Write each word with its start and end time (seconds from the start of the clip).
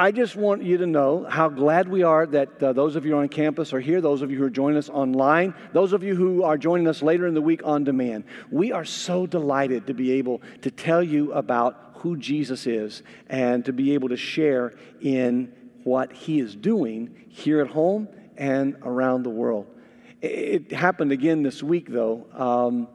I 0.00 0.12
just 0.12 0.34
want 0.34 0.62
you 0.62 0.78
to 0.78 0.86
know 0.86 1.26
how 1.28 1.50
glad 1.50 1.86
we 1.86 2.04
are 2.04 2.24
that 2.24 2.62
uh, 2.62 2.72
those 2.72 2.96
of 2.96 3.04
you 3.04 3.18
on 3.18 3.28
campus 3.28 3.74
are 3.74 3.80
here, 3.80 4.00
those 4.00 4.22
of 4.22 4.30
you 4.30 4.38
who 4.38 4.44
are 4.44 4.48
joining 4.48 4.78
us 4.78 4.88
online, 4.88 5.52
those 5.74 5.92
of 5.92 6.02
you 6.02 6.14
who 6.14 6.42
are 6.42 6.56
joining 6.56 6.88
us 6.88 7.02
later 7.02 7.26
in 7.26 7.34
the 7.34 7.42
week 7.42 7.60
on 7.66 7.84
demand. 7.84 8.24
We 8.50 8.72
are 8.72 8.86
so 8.86 9.26
delighted 9.26 9.86
to 9.88 9.92
be 9.92 10.12
able 10.12 10.40
to 10.62 10.70
tell 10.70 11.02
you 11.02 11.34
about 11.34 11.90
who 11.96 12.16
Jesus 12.16 12.66
is 12.66 13.02
and 13.28 13.62
to 13.66 13.74
be 13.74 13.92
able 13.92 14.08
to 14.08 14.16
share 14.16 14.72
in 15.02 15.52
what 15.84 16.14
he 16.14 16.40
is 16.40 16.56
doing 16.56 17.26
here 17.28 17.60
at 17.60 17.66
home 17.66 18.08
and 18.38 18.76
around 18.80 19.24
the 19.24 19.28
world. 19.28 19.66
It 20.22 20.72
happened 20.72 21.12
again 21.12 21.42
this 21.42 21.62
week, 21.62 21.90
though. 21.90 22.24
Um, 22.32 22.88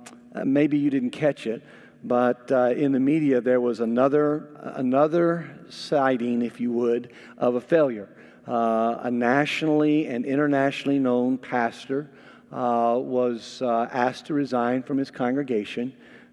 maybe 0.43 0.79
you 0.79 0.89
didn't 0.89 1.11
catch 1.11 1.45
it, 1.45 1.61
but 2.03 2.51
uh, 2.51 2.71
in 2.75 2.93
the 2.93 2.99
media 2.99 3.41
there 3.41 3.61
was 3.61 3.79
another 3.79 4.49
another 4.59 5.54
sighting, 5.69 6.41
if 6.41 6.59
you 6.59 6.71
would, 6.71 7.11
of 7.37 7.55
a 7.55 7.61
failure. 7.61 8.09
Uh, 8.47 8.99
a 9.01 9.11
nationally 9.11 10.07
and 10.07 10.25
internationally 10.25 10.99
known 10.99 11.37
pastor 11.37 12.09
uh, 12.51 12.95
was 12.97 13.61
uh, 13.61 13.89
asked 13.91 14.27
to 14.27 14.33
resign 14.33 14.83
from 14.83 14.97
his 14.97 15.09
congregation 15.09 15.91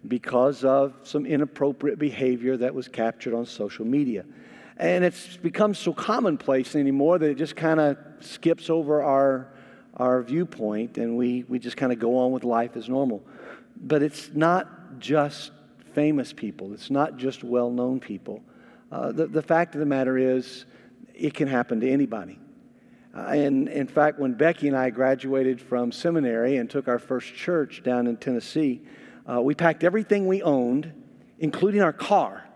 because 0.08 0.64
of 0.64 0.94
some 1.04 1.24
inappropriate 1.24 1.98
behavior 1.98 2.56
that 2.56 2.74
was 2.74 2.88
captured 2.88 3.34
on 3.34 3.46
social 3.46 3.84
media. 3.84 4.24
And 4.76 5.04
it's 5.04 5.36
become 5.36 5.74
so 5.74 5.92
commonplace 5.92 6.74
anymore 6.74 7.18
that 7.18 7.30
it 7.30 7.36
just 7.36 7.56
kind 7.56 7.78
of 7.78 7.96
skips 8.20 8.68
over 8.68 9.02
our, 9.02 9.48
our 9.96 10.22
viewpoint 10.22 10.98
and 10.98 11.16
we, 11.16 11.44
we 11.48 11.58
just 11.58 11.76
kind 11.76 11.92
of 11.92 11.98
go 11.98 12.18
on 12.18 12.32
with 12.32 12.44
life 12.44 12.76
as 12.76 12.88
normal. 12.88 13.22
But 13.76 14.02
it's 14.02 14.30
not 14.34 14.98
just 14.98 15.52
famous 15.94 16.32
people, 16.32 16.72
it's 16.72 16.90
not 16.90 17.16
just 17.16 17.44
well 17.44 17.70
known 17.70 18.00
people. 18.00 18.42
Uh, 18.92 19.10
the, 19.10 19.26
the 19.26 19.40
fact 19.40 19.74
of 19.74 19.78
the 19.80 19.86
matter 19.86 20.18
is, 20.18 20.66
it 21.14 21.32
can 21.32 21.48
happen 21.48 21.80
to 21.80 21.90
anybody. 21.90 22.38
Uh, 23.16 23.20
and 23.20 23.68
in 23.68 23.86
fact, 23.86 24.18
when 24.18 24.34
Becky 24.34 24.68
and 24.68 24.76
I 24.76 24.90
graduated 24.90 25.62
from 25.62 25.92
seminary 25.92 26.58
and 26.58 26.68
took 26.68 26.88
our 26.88 26.98
first 26.98 27.34
church 27.34 27.82
down 27.82 28.06
in 28.06 28.18
Tennessee, 28.18 28.82
uh, 29.26 29.40
we 29.40 29.54
packed 29.54 29.82
everything 29.82 30.26
we 30.26 30.42
owned, 30.42 30.92
including 31.38 31.80
our 31.80 31.92
car, 31.94 32.46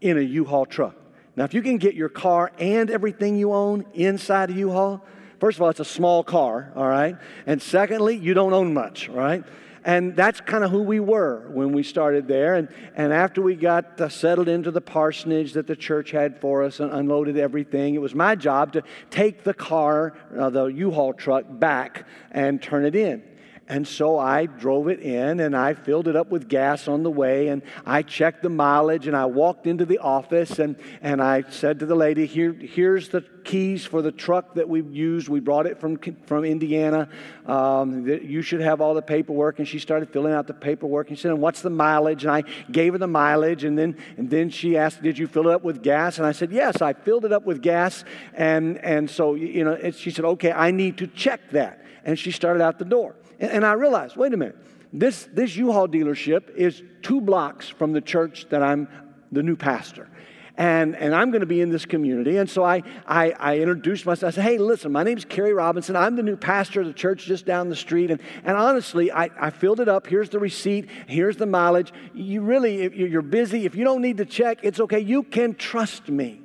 in 0.00 0.16
a 0.16 0.20
U-Haul 0.20 0.64
truck. 0.64 0.94
Now, 1.34 1.44
if 1.44 1.54
you 1.54 1.62
can 1.62 1.78
get 1.78 1.94
your 1.94 2.08
car 2.08 2.52
and 2.58 2.88
everything 2.88 3.36
you 3.36 3.52
own 3.52 3.84
inside 3.92 4.50
a 4.50 4.54
U-Haul, 4.54 5.04
first 5.40 5.58
of 5.58 5.62
all, 5.62 5.70
it's 5.70 5.80
a 5.80 5.84
small 5.84 6.22
car, 6.22 6.72
all 6.76 6.88
right? 6.88 7.16
And 7.46 7.60
secondly, 7.60 8.16
you 8.16 8.32
don't 8.32 8.52
own 8.52 8.72
much, 8.72 9.08
all 9.08 9.16
right? 9.16 9.44
And 9.84 10.14
that's 10.14 10.40
kind 10.40 10.62
of 10.62 10.70
who 10.70 10.82
we 10.82 11.00
were 11.00 11.48
when 11.50 11.72
we 11.72 11.82
started 11.82 12.28
there. 12.28 12.54
And, 12.56 12.68
and 12.94 13.12
after 13.12 13.40
we 13.40 13.54
got 13.54 14.12
settled 14.12 14.48
into 14.48 14.70
the 14.70 14.80
parsonage 14.80 15.54
that 15.54 15.66
the 15.66 15.76
church 15.76 16.10
had 16.10 16.40
for 16.40 16.62
us 16.62 16.80
and 16.80 16.92
unloaded 16.92 17.38
everything, 17.38 17.94
it 17.94 18.00
was 18.00 18.14
my 18.14 18.34
job 18.34 18.72
to 18.74 18.82
take 19.10 19.42
the 19.42 19.54
car, 19.54 20.14
uh, 20.38 20.50
the 20.50 20.66
U 20.66 20.90
Haul 20.90 21.14
truck, 21.14 21.44
back 21.48 22.06
and 22.30 22.60
turn 22.60 22.84
it 22.84 22.94
in. 22.94 23.22
And 23.70 23.86
so 23.86 24.18
I 24.18 24.46
drove 24.46 24.88
it 24.88 24.98
in 24.98 25.38
and 25.38 25.56
I 25.56 25.74
filled 25.74 26.08
it 26.08 26.16
up 26.16 26.28
with 26.28 26.48
gas 26.48 26.88
on 26.88 27.04
the 27.04 27.10
way 27.10 27.46
and 27.46 27.62
I 27.86 28.02
checked 28.02 28.42
the 28.42 28.48
mileage 28.48 29.06
and 29.06 29.16
I 29.16 29.26
walked 29.26 29.64
into 29.68 29.84
the 29.84 29.98
office 29.98 30.58
and, 30.58 30.74
and 31.00 31.22
I 31.22 31.44
said 31.50 31.78
to 31.78 31.86
the 31.86 31.94
lady, 31.94 32.26
Here, 32.26 32.52
here's 32.52 33.10
the 33.10 33.20
keys 33.44 33.86
for 33.86 34.02
the 34.02 34.10
truck 34.10 34.54
that 34.54 34.68
we 34.68 34.82
used. 34.82 35.28
We 35.28 35.38
brought 35.38 35.66
it 35.66 35.78
from, 35.78 35.98
from 36.26 36.44
Indiana. 36.44 37.08
Um, 37.46 38.08
you 38.08 38.42
should 38.42 38.60
have 38.60 38.80
all 38.80 38.92
the 38.92 39.02
paperwork. 39.02 39.60
And 39.60 39.68
she 39.68 39.78
started 39.78 40.10
filling 40.10 40.32
out 40.32 40.48
the 40.48 40.52
paperwork. 40.52 41.10
And 41.10 41.16
she 41.16 41.22
said, 41.22 41.34
What's 41.34 41.62
the 41.62 41.70
mileage? 41.70 42.24
And 42.24 42.32
I 42.32 42.42
gave 42.72 42.94
her 42.94 42.98
the 42.98 43.06
mileage. 43.06 43.62
And 43.62 43.78
then, 43.78 43.96
and 44.16 44.28
then 44.28 44.50
she 44.50 44.76
asked, 44.76 45.00
Did 45.00 45.16
you 45.16 45.28
fill 45.28 45.46
it 45.46 45.54
up 45.54 45.62
with 45.62 45.80
gas? 45.80 46.18
And 46.18 46.26
I 46.26 46.32
said, 46.32 46.50
Yes, 46.50 46.82
I 46.82 46.92
filled 46.92 47.24
it 47.24 47.32
up 47.32 47.44
with 47.44 47.62
gas. 47.62 48.04
And, 48.34 48.78
and 48.78 49.08
so, 49.08 49.36
you 49.36 49.62
know, 49.62 49.92
she 49.92 50.10
said, 50.10 50.24
Okay, 50.24 50.50
I 50.50 50.72
need 50.72 50.98
to 50.98 51.06
check 51.06 51.52
that. 51.52 51.84
And 52.04 52.18
she 52.18 52.32
started 52.32 52.64
out 52.64 52.80
the 52.80 52.84
door. 52.84 53.14
And, 53.40 53.50
and 53.50 53.66
I 53.66 53.72
realized, 53.72 54.16
wait 54.16 54.32
a 54.32 54.36
minute, 54.36 54.56
this, 54.92 55.28
this 55.32 55.56
U-Haul 55.56 55.88
dealership 55.88 56.54
is 56.54 56.82
two 57.02 57.20
blocks 57.20 57.68
from 57.68 57.92
the 57.92 58.00
church 58.00 58.46
that 58.50 58.62
I'm 58.62 58.88
the 59.32 59.42
new 59.42 59.56
pastor. 59.56 60.08
And, 60.56 60.94
and 60.94 61.14
I'm 61.14 61.30
going 61.30 61.40
to 61.40 61.46
be 61.46 61.62
in 61.62 61.70
this 61.70 61.86
community. 61.86 62.36
And 62.36 62.50
so 62.50 62.62
I, 62.62 62.82
I, 63.06 63.30
I 63.30 63.58
introduced 63.58 64.04
myself. 64.04 64.34
I 64.34 64.34
said, 64.34 64.44
hey, 64.44 64.58
listen, 64.58 64.92
my 64.92 65.02
name's 65.02 65.24
Kerry 65.24 65.54
Robinson. 65.54 65.96
I'm 65.96 66.16
the 66.16 66.22
new 66.22 66.36
pastor 66.36 66.82
of 66.82 66.86
the 66.86 66.92
church 66.92 67.24
just 67.24 67.46
down 67.46 67.70
the 67.70 67.76
street. 67.76 68.10
And, 68.10 68.20
and 68.44 68.58
honestly, 68.58 69.10
I, 69.10 69.30
I 69.40 69.50
filled 69.50 69.80
it 69.80 69.88
up. 69.88 70.06
Here's 70.06 70.28
the 70.28 70.38
receipt. 70.38 70.90
Here's 71.06 71.38
the 71.38 71.46
mileage. 71.46 71.94
You 72.12 72.42
really, 72.42 72.82
if 72.82 72.94
you're 72.94 73.22
busy, 73.22 73.64
if 73.64 73.74
you 73.74 73.84
don't 73.84 74.02
need 74.02 74.18
to 74.18 74.26
check, 74.26 74.58
it's 74.62 74.80
okay. 74.80 75.00
You 75.00 75.22
can 75.22 75.54
trust 75.54 76.08
me. 76.08 76.42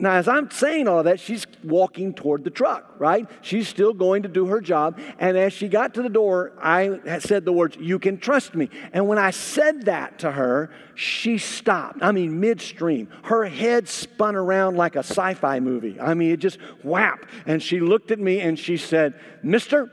Now, 0.00 0.12
as 0.12 0.28
I'm 0.28 0.50
saying 0.50 0.88
all 0.88 1.02
that, 1.02 1.20
she's 1.20 1.46
walking 1.62 2.14
toward 2.14 2.42
the 2.42 2.50
truck, 2.50 2.94
right? 2.98 3.28
She's 3.42 3.68
still 3.68 3.92
going 3.92 4.22
to 4.22 4.30
do 4.30 4.46
her 4.46 4.62
job. 4.62 4.98
And 5.18 5.36
as 5.36 5.52
she 5.52 5.68
got 5.68 5.92
to 5.94 6.02
the 6.02 6.08
door, 6.08 6.54
I 6.58 7.18
said 7.18 7.44
the 7.44 7.52
words, 7.52 7.76
You 7.78 7.98
can 7.98 8.16
trust 8.16 8.54
me. 8.54 8.70
And 8.94 9.06
when 9.08 9.18
I 9.18 9.30
said 9.30 9.82
that 9.82 10.20
to 10.20 10.30
her, 10.30 10.70
she 10.94 11.36
stopped. 11.36 12.02
I 12.02 12.12
mean, 12.12 12.40
midstream. 12.40 13.08
Her 13.24 13.44
head 13.44 13.90
spun 13.90 14.36
around 14.36 14.78
like 14.78 14.96
a 14.96 15.00
sci 15.00 15.34
fi 15.34 15.60
movie. 15.60 16.00
I 16.00 16.14
mean, 16.14 16.30
it 16.30 16.38
just 16.38 16.58
whap. 16.82 17.26
And 17.44 17.62
she 17.62 17.78
looked 17.78 18.10
at 18.10 18.18
me 18.18 18.40
and 18.40 18.58
she 18.58 18.78
said, 18.78 19.20
Mister, 19.42 19.90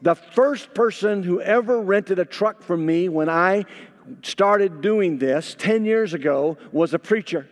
the 0.00 0.14
first 0.14 0.72
person 0.72 1.22
who 1.22 1.42
ever 1.42 1.82
rented 1.82 2.18
a 2.18 2.24
truck 2.24 2.62
from 2.62 2.86
me 2.86 3.10
when 3.10 3.28
I 3.28 3.66
started 4.22 4.80
doing 4.80 5.18
this 5.18 5.54
10 5.58 5.84
years 5.84 6.14
ago 6.14 6.56
was 6.72 6.94
a 6.94 6.98
preacher 6.98 7.46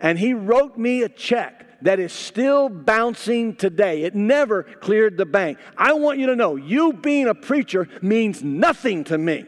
and 0.00 0.18
he 0.18 0.34
wrote 0.34 0.76
me 0.78 1.02
a 1.02 1.08
check 1.08 1.82
that 1.82 2.00
is 2.00 2.12
still 2.12 2.68
bouncing 2.68 3.54
today. 3.54 4.02
It 4.02 4.14
never 4.14 4.62
cleared 4.62 5.16
the 5.16 5.26
bank. 5.26 5.58
I 5.76 5.92
want 5.92 6.18
you 6.18 6.26
to 6.26 6.36
know, 6.36 6.56
you 6.56 6.92
being 6.92 7.28
a 7.28 7.34
preacher 7.34 7.88
means 8.02 8.42
nothing 8.42 9.04
to 9.04 9.18
me. 9.18 9.44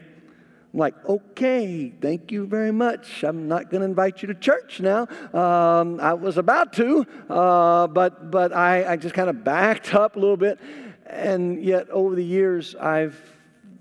I'm 0.73 0.79
like, 0.79 0.95
okay, 1.05 1.93
thank 2.01 2.31
you 2.31 2.47
very 2.47 2.71
much. 2.71 3.25
I'm 3.25 3.49
not 3.49 3.71
going 3.71 3.81
to 3.81 3.87
invite 3.87 4.23
you 4.23 4.29
to 4.29 4.35
church 4.35 4.81
now. 4.81 5.09
Um, 5.35 5.99
I 6.01 6.15
was 6.15 6.39
about 6.39 6.73
to, 6.75 7.05
uh, 7.29 7.89
but, 7.89 8.31
but 8.31 8.53
I, 8.53 8.93
I 8.93 8.97
just 8.97 9.15
kind 9.15 9.29
of 9.29 9.43
backed 9.43 9.95
up 9.95 10.15
a 10.15 10.19
little 10.19 10.37
bit. 10.37 10.61
And 11.07 11.65
yet, 11.65 11.91
over 11.91 12.15
the 12.15 12.25
years, 12.25 12.77
I've, 12.77 13.21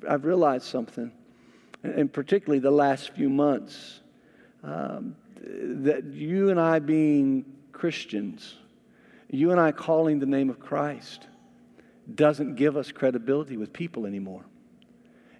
I've 0.07 0.25
realized 0.25 0.65
something, 0.65 1.11
and 1.83 2.11
particularly 2.11 2.57
the 2.57 2.71
last 2.71 3.11
few 3.11 3.29
months. 3.29 3.99
Um, 4.63 5.15
that 5.41 6.05
you 6.05 6.49
and 6.49 6.59
I, 6.59 6.79
being 6.79 7.45
Christians, 7.71 8.55
you 9.29 9.51
and 9.51 9.59
I 9.59 9.71
calling 9.71 10.19
the 10.19 10.25
name 10.25 10.49
of 10.49 10.59
Christ, 10.59 11.27
doesn't 12.13 12.55
give 12.55 12.75
us 12.75 12.91
credibility 12.91 13.57
with 13.57 13.71
people 13.71 14.05
anymore. 14.05 14.43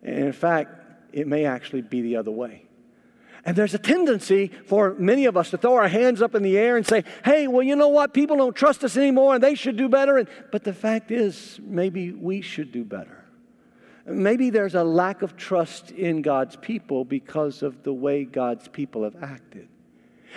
And 0.03 0.25
in 0.25 0.33
fact, 0.33 0.75
it 1.11 1.27
may 1.27 1.45
actually 1.45 1.81
be 1.81 2.01
the 2.01 2.15
other 2.17 2.31
way. 2.31 2.65
And 3.45 3.55
there's 3.55 3.73
a 3.73 3.79
tendency 3.79 4.51
for 4.65 4.95
many 4.95 5.25
of 5.25 5.37
us 5.37 5.49
to 5.51 5.57
throw 5.57 5.75
our 5.75 5.87
hands 5.87 6.21
up 6.21 6.35
in 6.35 6.43
the 6.43 6.57
air 6.57 6.77
and 6.77 6.85
say, 6.85 7.03
hey, 7.23 7.47
well, 7.47 7.63
you 7.63 7.75
know 7.75 7.87
what? 7.87 8.13
People 8.13 8.37
don't 8.37 8.55
trust 8.55 8.83
us 8.83 8.97
anymore 8.97 9.35
and 9.35 9.43
they 9.43 9.55
should 9.55 9.77
do 9.77 9.87
better. 9.89 10.17
And, 10.17 10.27
but 10.51 10.63
the 10.63 10.73
fact 10.73 11.09
is, 11.09 11.59
maybe 11.63 12.11
we 12.11 12.41
should 12.41 12.71
do 12.71 12.83
better. 12.83 13.25
Maybe 14.05 14.49
there's 14.49 14.75
a 14.75 14.83
lack 14.83 15.21
of 15.21 15.37
trust 15.37 15.91
in 15.91 16.21
God's 16.21 16.55
people 16.57 17.05
because 17.05 17.63
of 17.63 17.83
the 17.83 17.93
way 17.93 18.25
God's 18.25 18.67
people 18.67 19.03
have 19.03 19.15
acted. 19.23 19.69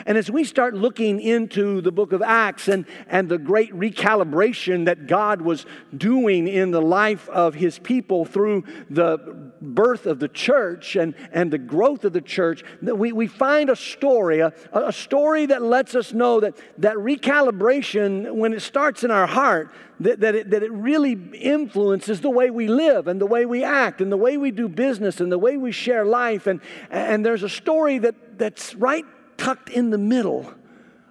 And 0.06 0.18
as 0.18 0.30
we 0.30 0.44
start 0.44 0.74
looking 0.74 1.20
into 1.20 1.80
the 1.80 1.92
book 1.92 2.12
of 2.12 2.22
Acts 2.22 2.68
and, 2.68 2.86
and 3.08 3.28
the 3.28 3.38
great 3.38 3.72
recalibration 3.72 4.86
that 4.86 5.06
God 5.06 5.42
was 5.42 5.66
doing 5.96 6.48
in 6.48 6.70
the 6.70 6.82
life 6.82 7.28
of 7.28 7.54
his 7.54 7.78
people 7.78 8.24
through 8.24 8.64
the 8.90 9.18
birth 9.60 10.06
of 10.06 10.18
the 10.18 10.28
church 10.28 10.96
and, 10.96 11.14
and 11.32 11.52
the 11.52 11.58
growth 11.58 12.04
of 12.04 12.12
the 12.12 12.20
church, 12.20 12.64
we, 12.82 13.12
we 13.12 13.26
find 13.26 13.70
a 13.70 13.76
story, 13.76 14.40
a, 14.40 14.52
a 14.72 14.92
story 14.92 15.46
that 15.46 15.62
lets 15.62 15.94
us 15.94 16.12
know 16.12 16.40
that, 16.40 16.56
that 16.78 16.96
recalibration, 16.96 18.34
when 18.34 18.52
it 18.52 18.60
starts 18.60 19.04
in 19.04 19.10
our 19.10 19.26
heart, 19.26 19.72
that, 20.00 20.20
that, 20.20 20.34
it, 20.34 20.50
that 20.50 20.62
it 20.62 20.72
really 20.72 21.12
influences 21.34 22.20
the 22.20 22.30
way 22.30 22.50
we 22.50 22.66
live 22.66 23.06
and 23.06 23.20
the 23.20 23.26
way 23.26 23.46
we 23.46 23.62
act 23.62 24.00
and 24.00 24.10
the 24.10 24.16
way 24.16 24.36
we 24.36 24.50
do 24.50 24.68
business 24.68 25.20
and 25.20 25.30
the 25.30 25.38
way 25.38 25.56
we 25.56 25.72
share 25.72 26.04
life. 26.04 26.46
And, 26.46 26.60
and 26.90 27.24
there's 27.24 27.42
a 27.42 27.48
story 27.48 27.98
that, 27.98 28.38
that's 28.38 28.74
right 28.74 29.04
tucked 29.42 29.70
in 29.70 29.90
the 29.90 29.98
middle 29.98 30.54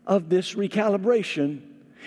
of 0.08 0.30
this 0.30 0.54
recalibration. 0.54 1.60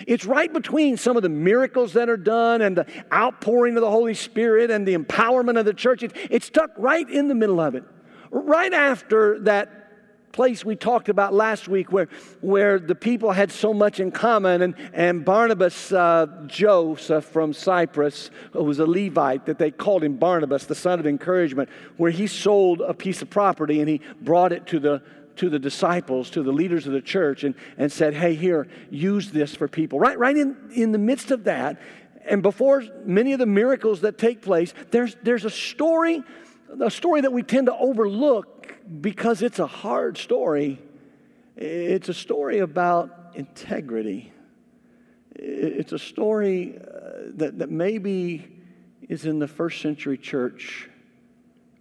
It's 0.07 0.25
right 0.25 0.51
between 0.51 0.97
some 0.97 1.15
of 1.15 1.21
the 1.21 1.29
miracles 1.29 1.93
that 1.93 2.09
are 2.09 2.17
done 2.17 2.63
and 2.63 2.75
the 2.75 2.87
outpouring 3.13 3.77
of 3.77 3.81
the 3.81 3.91
Holy 3.91 4.15
Spirit 4.15 4.71
and 4.71 4.87
the 4.87 4.97
empowerment 4.97 5.59
of 5.59 5.65
the 5.65 5.73
church. 5.73 6.03
It's 6.31 6.49
tucked 6.49 6.79
right 6.79 7.07
in 7.07 7.27
the 7.27 7.35
middle 7.35 7.59
of 7.59 7.75
it. 7.75 7.83
Right 8.31 8.73
after 8.73 9.39
that 9.41 9.83
place 10.31 10.65
we 10.65 10.75
talked 10.75 11.09
about 11.09 11.31
last 11.31 11.67
week 11.67 11.91
where, 11.91 12.09
where 12.41 12.79
the 12.79 12.95
people 12.95 13.31
had 13.31 13.51
so 13.51 13.71
much 13.71 13.99
in 13.99 14.09
common. 14.09 14.63
And, 14.63 14.75
and 14.93 15.23
Barnabas, 15.23 15.91
uh, 15.91 16.25
Joseph 16.47 17.23
from 17.23 17.53
Cyprus, 17.53 18.31
who 18.51 18.63
was 18.63 18.79
a 18.79 18.85
Levite, 18.87 19.45
that 19.45 19.59
they 19.59 19.69
called 19.69 20.03
him 20.03 20.17
Barnabas, 20.17 20.65
the 20.65 20.75
son 20.75 20.99
of 20.99 21.05
encouragement, 21.05 21.69
where 21.97 22.11
he 22.11 22.25
sold 22.25 22.81
a 22.81 22.95
piece 22.95 23.21
of 23.21 23.29
property 23.29 23.79
and 23.79 23.87
he 23.87 24.01
brought 24.21 24.51
it 24.51 24.65
to 24.67 24.79
the 24.79 25.03
to 25.37 25.49
the 25.49 25.59
disciples, 25.59 26.29
to 26.31 26.43
the 26.43 26.51
leaders 26.51 26.87
of 26.87 26.93
the 26.93 27.01
church, 27.01 27.43
and, 27.43 27.55
and 27.77 27.91
said, 27.91 28.13
Hey, 28.13 28.35
here, 28.35 28.67
use 28.89 29.31
this 29.31 29.55
for 29.55 29.67
people. 29.67 29.99
Right, 29.99 30.17
right 30.17 30.35
in, 30.35 30.57
in 30.73 30.91
the 30.91 30.97
midst 30.97 31.31
of 31.31 31.45
that, 31.45 31.79
and 32.25 32.41
before 32.41 32.83
many 33.05 33.33
of 33.33 33.39
the 33.39 33.45
miracles 33.45 34.01
that 34.01 34.17
take 34.17 34.41
place, 34.41 34.73
there's, 34.91 35.15
there's 35.23 35.45
a 35.45 35.49
story, 35.49 36.23
a 36.81 36.91
story 36.91 37.21
that 37.21 37.31
we 37.31 37.43
tend 37.43 37.67
to 37.67 37.75
overlook 37.75 38.73
because 39.01 39.41
it's 39.41 39.59
a 39.59 39.67
hard 39.67 40.17
story. 40.17 40.81
It's 41.55 42.09
a 42.09 42.13
story 42.13 42.59
about 42.59 43.33
integrity. 43.35 44.33
It's 45.35 45.91
a 45.91 45.99
story 45.99 46.77
uh, 46.77 47.31
that, 47.35 47.59
that 47.59 47.69
maybe 47.69 48.51
is 49.07 49.25
in 49.25 49.39
the 49.39 49.47
first 49.47 49.81
century 49.81 50.17
church 50.17 50.89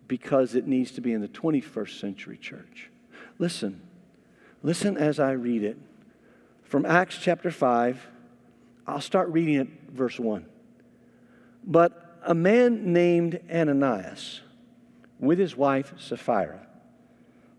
because 0.08 0.54
it 0.54 0.66
needs 0.66 0.92
to 0.92 1.00
be 1.00 1.12
in 1.12 1.22
the 1.22 1.28
21st 1.28 2.00
century 2.00 2.36
church. 2.36 2.90
Listen, 3.38 3.80
listen 4.62 4.96
as 4.96 5.18
I 5.18 5.32
read 5.32 5.62
it. 5.62 5.76
From 6.62 6.86
Acts 6.86 7.18
chapter 7.20 7.50
5, 7.50 8.06
I'll 8.86 9.00
start 9.00 9.28
reading 9.30 9.54
it, 9.56 9.68
verse 9.92 10.18
1. 10.18 10.46
But 11.64 12.18
a 12.22 12.34
man 12.34 12.92
named 12.92 13.40
Ananias, 13.52 14.40
with 15.18 15.38
his 15.38 15.56
wife 15.56 15.94
Sapphira, 15.98 16.66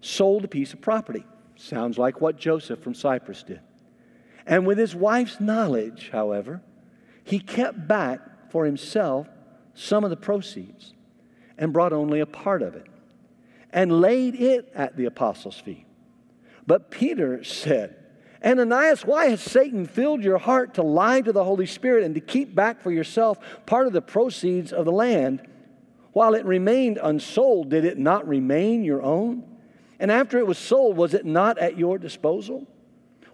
sold 0.02 0.46
a 0.46 0.48
piece 0.48 0.74
of 0.74 0.82
property. 0.82 1.26
Sounds 1.56 1.98
like 1.98 2.22
what 2.22 2.38
Joseph 2.38 2.82
from 2.82 2.94
Cyprus 2.94 3.44
did. 3.44 3.62
And 4.46 4.68
with 4.68 4.78
his 4.78 4.96
wife's 4.96 5.40
knowledge, 5.40 6.10
however, 6.12 6.62
he 7.24 7.40
kept 7.40 7.88
back 7.88 8.52
for 8.52 8.66
himself 8.66 9.28
some 9.74 10.04
of 10.04 10.10
the 10.10 10.18
proceeds 10.18 10.94
and 11.58 11.74
brought 11.74 11.94
only 11.94 12.20
a 12.20 12.26
part 12.26 12.62
of 12.62 12.76
it 12.76 12.88
and 13.76 14.00
laid 14.00 14.36
it 14.36 14.72
at 14.74 14.96
the 14.96 15.06
apostles' 15.06 15.60
feet. 15.60 15.86
But 16.66 16.90
Peter 16.90 17.44
said, 17.44 17.98
Ananias, 18.44 19.06
why 19.06 19.26
has 19.28 19.42
Satan 19.42 19.86
filled 19.86 20.24
your 20.24 20.38
heart 20.38 20.76
to 20.76 20.82
lie 20.82 21.20
to 21.20 21.34
the 21.34 21.44
Holy 21.44 21.66
Spirit 21.66 22.06
and 22.06 22.16
to 22.16 22.22
keep 22.22 22.56
back 22.56 22.82
for 22.82 22.90
yourself 22.90 23.38
part 23.66 23.86
of 23.86 23.94
the 23.94 24.02
proceeds 24.02 24.72
of 24.72 24.86
the 24.86 24.94
land? 24.94 25.46
While 26.14 26.36
it 26.36 26.46
remained 26.46 27.00
unsold, 27.04 27.70
did 27.70 27.84
it 27.84 27.98
not 27.98 28.26
remain 28.26 28.86
your 28.86 29.04
own? 29.04 29.44
And 30.00 30.10
after 30.10 30.40
it 30.40 30.48
was 30.48 30.58
sold, 30.58 30.96
was 30.96 31.14
it 31.14 31.26
not 31.26 31.58
at 31.58 31.78
your 31.78 31.98
disposal? 31.98 32.66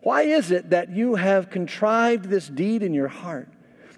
Why 0.02 0.24
is 0.24 0.50
it 0.50 0.72
that 0.72 0.90
you 0.90 1.16
have 1.16 1.52
contrived 1.52 2.26
this 2.26 2.48
deed 2.48 2.82
in 2.82 2.96
your 2.96 3.10
heart? 3.10 3.50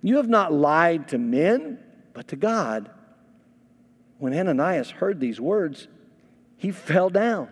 You 0.02 0.18
have 0.18 0.28
not 0.28 0.52
lied 0.52 1.08
to 1.10 1.18
men, 1.18 1.80
but 2.14 2.28
to 2.30 2.36
God. 2.36 2.90
When 4.18 4.38
Ananias 4.38 4.92
heard 4.92 5.22
these 5.22 5.40
words, 5.40 5.88
he 6.58 6.72
fell 6.72 7.10
down 7.10 7.50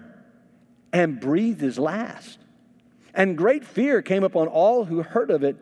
and 0.93 1.19
breathed 1.19 1.61
his 1.61 1.79
last. 1.79 2.39
And 3.13 3.37
great 3.37 3.65
fear 3.65 4.01
came 4.01 4.23
upon 4.23 4.47
all 4.47 4.85
who 4.85 5.01
heard 5.01 5.31
of 5.31 5.43
it. 5.43 5.57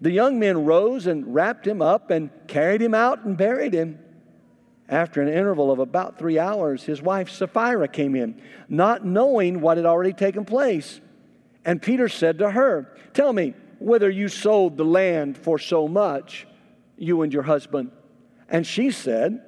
The 0.00 0.10
young 0.10 0.38
men 0.38 0.64
rose 0.64 1.06
and 1.06 1.34
wrapped 1.34 1.66
him 1.66 1.80
up 1.80 2.10
and 2.10 2.30
carried 2.48 2.82
him 2.82 2.94
out 2.94 3.24
and 3.24 3.36
buried 3.36 3.72
him. 3.72 3.98
After 4.88 5.22
an 5.22 5.28
interval 5.28 5.70
of 5.70 5.78
about 5.78 6.18
three 6.18 6.38
hours, 6.38 6.82
his 6.82 7.00
wife 7.00 7.30
Sapphira 7.30 7.88
came 7.88 8.14
in, 8.14 8.42
not 8.68 9.06
knowing 9.06 9.60
what 9.60 9.76
had 9.76 9.86
already 9.86 10.12
taken 10.12 10.44
place. 10.44 11.00
And 11.64 11.80
Peter 11.80 12.08
said 12.08 12.38
to 12.38 12.50
her, 12.50 12.94
Tell 13.14 13.32
me 13.32 13.54
whether 13.78 14.10
you 14.10 14.28
sold 14.28 14.76
the 14.76 14.84
land 14.84 15.38
for 15.38 15.58
so 15.58 15.88
much, 15.88 16.46
you 16.96 17.22
and 17.22 17.32
your 17.32 17.44
husband. 17.44 17.90
And 18.48 18.66
she 18.66 18.90
said, 18.90 19.40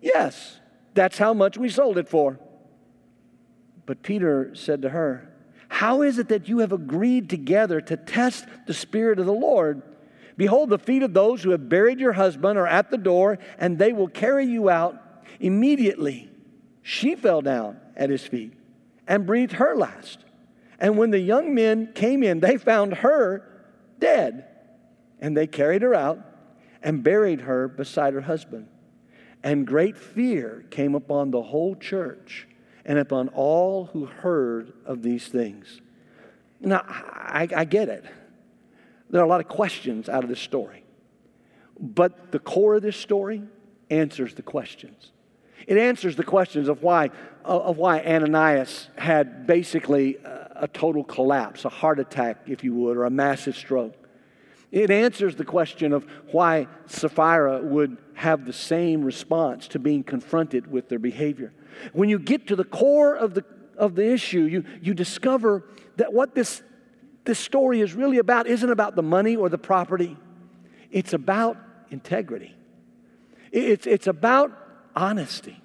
Yes, 0.00 0.58
that's 0.94 1.18
how 1.18 1.32
much 1.32 1.56
we 1.56 1.68
sold 1.68 1.98
it 1.98 2.08
for. 2.08 2.38
But 3.86 4.02
Peter 4.02 4.54
said 4.54 4.82
to 4.82 4.90
her, 4.90 5.32
how 5.68 6.02
is 6.02 6.18
it 6.18 6.28
that 6.28 6.48
you 6.48 6.58
have 6.58 6.72
agreed 6.72 7.28
together 7.28 7.80
to 7.80 7.96
test 7.96 8.46
the 8.66 8.74
Spirit 8.74 9.18
of 9.18 9.26
the 9.26 9.32
Lord? 9.32 9.82
Behold, 10.36 10.70
the 10.70 10.78
feet 10.78 11.02
of 11.02 11.14
those 11.14 11.42
who 11.42 11.50
have 11.50 11.68
buried 11.68 11.98
your 11.98 12.12
husband 12.12 12.58
are 12.58 12.66
at 12.66 12.90
the 12.90 12.98
door, 12.98 13.38
and 13.58 13.78
they 13.78 13.92
will 13.92 14.08
carry 14.08 14.46
you 14.46 14.68
out 14.68 15.00
immediately. 15.40 16.30
She 16.82 17.14
fell 17.14 17.42
down 17.42 17.80
at 17.96 18.10
his 18.10 18.26
feet 18.26 18.52
and 19.08 19.26
breathed 19.26 19.52
her 19.52 19.74
last. 19.74 20.18
And 20.78 20.98
when 20.98 21.10
the 21.10 21.18
young 21.18 21.54
men 21.54 21.92
came 21.94 22.22
in, 22.22 22.40
they 22.40 22.58
found 22.58 22.94
her 22.94 23.42
dead. 23.98 24.46
And 25.20 25.36
they 25.36 25.46
carried 25.46 25.82
her 25.82 25.94
out 25.94 26.20
and 26.82 27.02
buried 27.02 27.40
her 27.42 27.66
beside 27.66 28.12
her 28.12 28.20
husband. 28.20 28.68
And 29.42 29.66
great 29.66 29.96
fear 29.96 30.64
came 30.70 30.94
upon 30.94 31.30
the 31.30 31.42
whole 31.42 31.74
church 31.76 32.46
and 32.86 32.98
upon 32.98 33.28
all 33.28 33.86
who 33.86 34.06
heard 34.06 34.72
of 34.86 35.02
these 35.02 35.26
things. 35.26 35.82
Now, 36.60 36.82
I, 36.86 37.48
I 37.54 37.64
get 37.64 37.88
it. 37.88 38.04
There 39.10 39.20
are 39.20 39.24
a 39.24 39.28
lot 39.28 39.40
of 39.40 39.48
questions 39.48 40.08
out 40.08 40.22
of 40.22 40.30
this 40.30 40.40
story. 40.40 40.84
But 41.78 42.32
the 42.32 42.38
core 42.38 42.76
of 42.76 42.82
this 42.82 42.96
story 42.96 43.42
answers 43.90 44.34
the 44.34 44.42
questions. 44.42 45.12
It 45.66 45.78
answers 45.78 46.14
the 46.14 46.24
questions 46.24 46.68
of 46.68 46.82
why, 46.82 47.10
of 47.44 47.76
why 47.76 48.00
Ananias 48.00 48.88
had 48.96 49.46
basically 49.46 50.18
a 50.24 50.68
total 50.72 51.02
collapse, 51.02 51.64
a 51.64 51.68
heart 51.68 51.98
attack, 51.98 52.42
if 52.46 52.62
you 52.62 52.72
would, 52.74 52.96
or 52.96 53.04
a 53.04 53.10
massive 53.10 53.56
stroke. 53.56 53.94
It 54.70 54.90
answers 54.90 55.34
the 55.34 55.44
question 55.44 55.92
of 55.92 56.06
why 56.30 56.68
Sapphira 56.86 57.62
would 57.62 57.98
have 58.14 58.44
the 58.44 58.52
same 58.52 59.04
response 59.04 59.68
to 59.68 59.78
being 59.78 60.04
confronted 60.04 60.70
with 60.70 60.88
their 60.88 60.98
behavior. 60.98 61.52
When 61.92 62.08
you 62.08 62.18
get 62.18 62.48
to 62.48 62.56
the 62.56 62.64
core 62.64 63.14
of 63.14 63.34
the, 63.34 63.44
of 63.76 63.94
the 63.94 64.10
issue, 64.10 64.42
you, 64.42 64.64
you 64.80 64.94
discover 64.94 65.64
that 65.96 66.12
what 66.12 66.34
this, 66.34 66.62
this 67.24 67.38
story 67.38 67.80
is 67.80 67.94
really 67.94 68.18
about 68.18 68.46
isn't 68.46 68.70
about 68.70 68.96
the 68.96 69.02
money 69.02 69.36
or 69.36 69.48
the 69.48 69.58
property, 69.58 70.16
it's 70.90 71.12
about 71.12 71.56
integrity. 71.90 72.54
It's, 73.52 73.86
it's 73.86 74.06
about 74.06 74.52
honesty. 74.94 75.60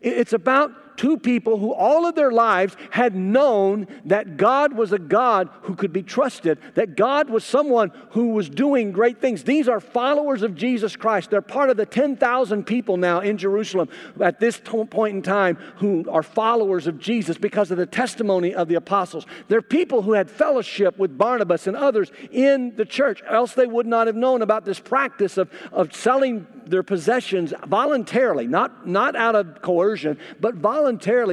It's 0.00 0.32
about 0.32 0.72
two 0.98 1.16
people 1.16 1.58
who 1.58 1.72
all 1.72 2.06
of 2.06 2.14
their 2.14 2.32
lives 2.32 2.76
had 2.90 3.14
known 3.14 3.86
that 4.04 4.36
God 4.36 4.74
was 4.74 4.92
a 4.92 4.98
God 4.98 5.48
who 5.62 5.74
could 5.74 5.92
be 5.92 6.02
trusted, 6.02 6.58
that 6.74 6.96
God 6.96 7.30
was 7.30 7.44
someone 7.44 7.92
who 8.10 8.30
was 8.30 8.50
doing 8.50 8.92
great 8.92 9.20
things. 9.20 9.44
These 9.44 9.68
are 9.68 9.80
followers 9.80 10.42
of 10.42 10.54
Jesus 10.54 10.96
Christ. 10.96 11.30
They're 11.30 11.40
part 11.40 11.70
of 11.70 11.76
the 11.76 11.86
10,000 11.86 12.64
people 12.64 12.96
now 12.96 13.20
in 13.20 13.38
Jerusalem 13.38 13.88
at 14.20 14.40
this 14.40 14.60
point 14.60 15.16
in 15.16 15.22
time 15.22 15.56
who 15.76 16.04
are 16.10 16.22
followers 16.22 16.86
of 16.86 16.98
Jesus 16.98 17.38
because 17.38 17.70
of 17.70 17.78
the 17.78 17.86
testimony 17.86 18.54
of 18.54 18.68
the 18.68 18.74
apostles. 18.74 19.24
They're 19.46 19.62
people 19.62 20.02
who 20.02 20.12
had 20.12 20.28
fellowship 20.28 20.98
with 20.98 21.16
Barnabas 21.16 21.68
and 21.68 21.76
others 21.76 22.10
in 22.32 22.74
the 22.74 22.84
church, 22.84 23.22
else 23.28 23.54
they 23.54 23.66
would 23.66 23.86
not 23.86 24.08
have 24.08 24.16
known 24.16 24.42
about 24.42 24.64
this 24.64 24.80
practice 24.80 25.38
of, 25.38 25.48
of 25.72 25.94
selling 25.94 26.46
their 26.66 26.82
possessions 26.82 27.54
voluntarily, 27.66 28.46
not, 28.46 28.86
not 28.86 29.16
out 29.16 29.36
of 29.36 29.62
coercion, 29.62 30.18
but 30.40 30.54
voluntarily 30.56 30.87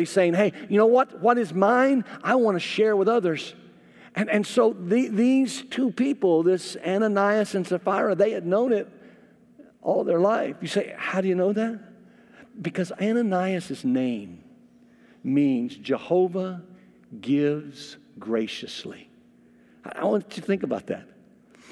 saying, 0.05 0.33
hey, 0.33 0.51
you 0.69 0.77
know 0.77 0.85
what? 0.85 1.21
What 1.21 1.37
is 1.37 1.53
mine, 1.53 2.03
I 2.23 2.35
want 2.35 2.55
to 2.55 2.59
share 2.59 2.95
with 2.95 3.07
others. 3.07 3.53
And, 4.15 4.29
and 4.29 4.45
so 4.45 4.73
the, 4.73 5.09
these 5.09 5.63
two 5.63 5.91
people, 5.91 6.43
this 6.43 6.77
Ananias 6.85 7.55
and 7.55 7.65
Sapphira, 7.67 8.15
they 8.15 8.31
had 8.31 8.45
known 8.45 8.73
it 8.73 8.87
all 9.81 10.03
their 10.03 10.19
life. 10.19 10.55
You 10.61 10.67
say, 10.67 10.93
how 10.97 11.21
do 11.21 11.27
you 11.27 11.35
know 11.35 11.53
that? 11.53 11.79
Because 12.61 12.91
Ananias' 12.93 13.83
name 13.83 14.43
means 15.23 15.75
Jehovah 15.75 16.63
gives 17.19 17.97
graciously. 18.17 19.09
I 19.83 20.05
want 20.05 20.23
you 20.23 20.41
to 20.41 20.41
think 20.41 20.63
about 20.63 20.87
that. 20.87 21.07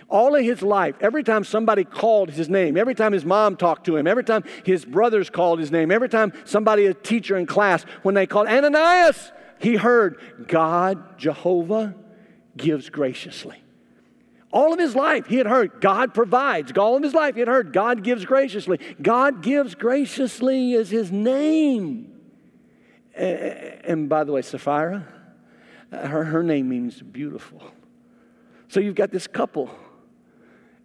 All 0.09 0.35
of 0.35 0.43
his 0.43 0.61
life, 0.61 0.95
every 1.01 1.23
time 1.23 1.43
somebody 1.43 1.83
called 1.83 2.29
his 2.29 2.49
name, 2.49 2.77
every 2.77 2.95
time 2.95 3.13
his 3.13 3.25
mom 3.25 3.55
talked 3.57 3.85
to 3.85 3.95
him, 3.95 4.05
every 4.05 4.23
time 4.23 4.43
his 4.63 4.85
brothers 4.85 5.29
called 5.29 5.59
his 5.59 5.71
name, 5.71 5.91
every 5.91 6.09
time 6.09 6.33
somebody, 6.45 6.85
a 6.85 6.93
teacher 6.93 7.37
in 7.37 7.45
class, 7.45 7.83
when 8.03 8.15
they 8.15 8.27
called 8.27 8.47
Ananias, 8.47 9.31
he 9.59 9.75
heard 9.75 10.19
God, 10.47 11.17
Jehovah, 11.17 11.95
gives 12.57 12.89
graciously. 12.89 13.63
All 14.51 14.71
of 14.71 14.79
his 14.79 14.95
life, 14.95 15.25
he 15.25 15.37
had 15.37 15.47
heard 15.47 15.81
God 15.81 16.13
provides. 16.13 16.71
All 16.77 16.95
of 16.95 17.01
his 17.01 17.15
life, 17.15 17.33
he 17.33 17.39
had 17.39 17.47
heard 17.47 17.73
God 17.73 18.03
gives 18.03 18.23
graciously. 18.23 18.79
God 19.01 19.41
gives 19.41 19.73
graciously 19.73 20.73
is 20.73 20.91
his 20.91 21.11
name. 21.11 22.11
And 23.15 24.09
by 24.09 24.23
the 24.23 24.31
way, 24.31 24.43
Sapphira, 24.43 25.07
her, 25.91 26.23
her 26.25 26.43
name 26.43 26.69
means 26.69 27.01
beautiful. 27.01 27.63
So 28.67 28.79
you've 28.79 28.95
got 28.95 29.11
this 29.11 29.25
couple 29.25 29.71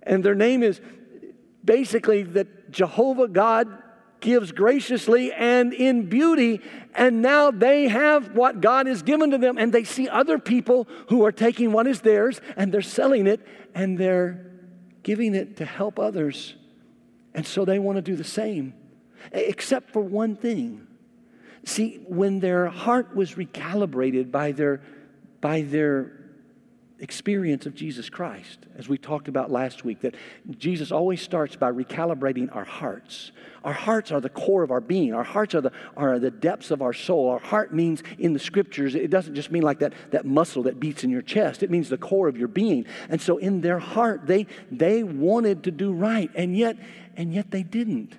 and 0.08 0.24
their 0.24 0.34
name 0.34 0.62
is 0.62 0.80
basically 1.64 2.22
that 2.22 2.70
Jehovah 2.70 3.28
God 3.28 3.68
gives 4.20 4.50
graciously 4.52 5.32
and 5.32 5.72
in 5.72 6.08
beauty. 6.08 6.60
And 6.94 7.22
now 7.22 7.50
they 7.50 7.88
have 7.88 8.34
what 8.34 8.60
God 8.60 8.86
has 8.86 9.02
given 9.02 9.30
to 9.30 9.38
them, 9.38 9.58
and 9.58 9.72
they 9.72 9.84
see 9.84 10.08
other 10.08 10.38
people 10.38 10.88
who 11.10 11.24
are 11.24 11.30
taking 11.30 11.72
what 11.72 11.86
is 11.86 12.00
theirs 12.00 12.40
and 12.56 12.72
they're 12.72 12.82
selling 12.82 13.26
it 13.26 13.46
and 13.74 13.98
they're 13.98 14.50
giving 15.02 15.34
it 15.34 15.58
to 15.58 15.64
help 15.64 15.98
others. 15.98 16.54
And 17.34 17.46
so 17.46 17.64
they 17.64 17.78
want 17.78 17.96
to 17.96 18.02
do 18.02 18.16
the 18.16 18.24
same, 18.24 18.74
except 19.30 19.92
for 19.92 20.00
one 20.00 20.36
thing. 20.36 20.86
See, 21.64 22.00
when 22.08 22.40
their 22.40 22.66
heart 22.68 23.14
was 23.14 23.34
recalibrated 23.34 24.30
by 24.30 24.52
their, 24.52 24.80
by 25.42 25.62
their 25.62 26.18
experience 27.00 27.64
of 27.66 27.74
Jesus 27.74 28.10
Christ, 28.10 28.66
as 28.76 28.88
we 28.88 28.98
talked 28.98 29.28
about 29.28 29.50
last 29.50 29.84
week, 29.84 30.00
that 30.00 30.14
Jesus 30.58 30.90
always 30.90 31.22
starts 31.22 31.54
by 31.54 31.70
recalibrating 31.70 32.54
our 32.54 32.64
hearts. 32.64 33.30
Our 33.64 33.72
hearts 33.72 34.10
are 34.10 34.20
the 34.20 34.28
core 34.28 34.62
of 34.62 34.70
our 34.70 34.80
being. 34.80 35.14
Our 35.14 35.24
hearts 35.24 35.54
are 35.54 35.60
the, 35.60 35.72
are 35.96 36.18
the 36.18 36.30
depths 36.30 36.70
of 36.70 36.82
our 36.82 36.92
soul. 36.92 37.30
Our 37.30 37.38
heart 37.38 37.72
means 37.72 38.02
in 38.18 38.32
the 38.32 38.38
scriptures, 38.38 38.94
it 38.94 39.10
doesn't 39.10 39.34
just 39.34 39.50
mean 39.50 39.62
like 39.62 39.78
that, 39.78 39.92
that 40.10 40.26
muscle 40.26 40.64
that 40.64 40.80
beats 40.80 41.04
in 41.04 41.10
your 41.10 41.22
chest. 41.22 41.62
It 41.62 41.70
means 41.70 41.88
the 41.88 41.98
core 41.98 42.28
of 42.28 42.36
your 42.36 42.48
being. 42.48 42.84
And 43.08 43.20
so 43.20 43.38
in 43.38 43.60
their 43.60 43.78
heart, 43.78 44.26
they, 44.26 44.46
they 44.70 45.02
wanted 45.02 45.64
to 45.64 45.70
do 45.70 45.92
right, 45.92 46.30
and 46.34 46.56
yet, 46.56 46.76
and 47.16 47.32
yet 47.32 47.50
they 47.50 47.62
didn't. 47.62 48.16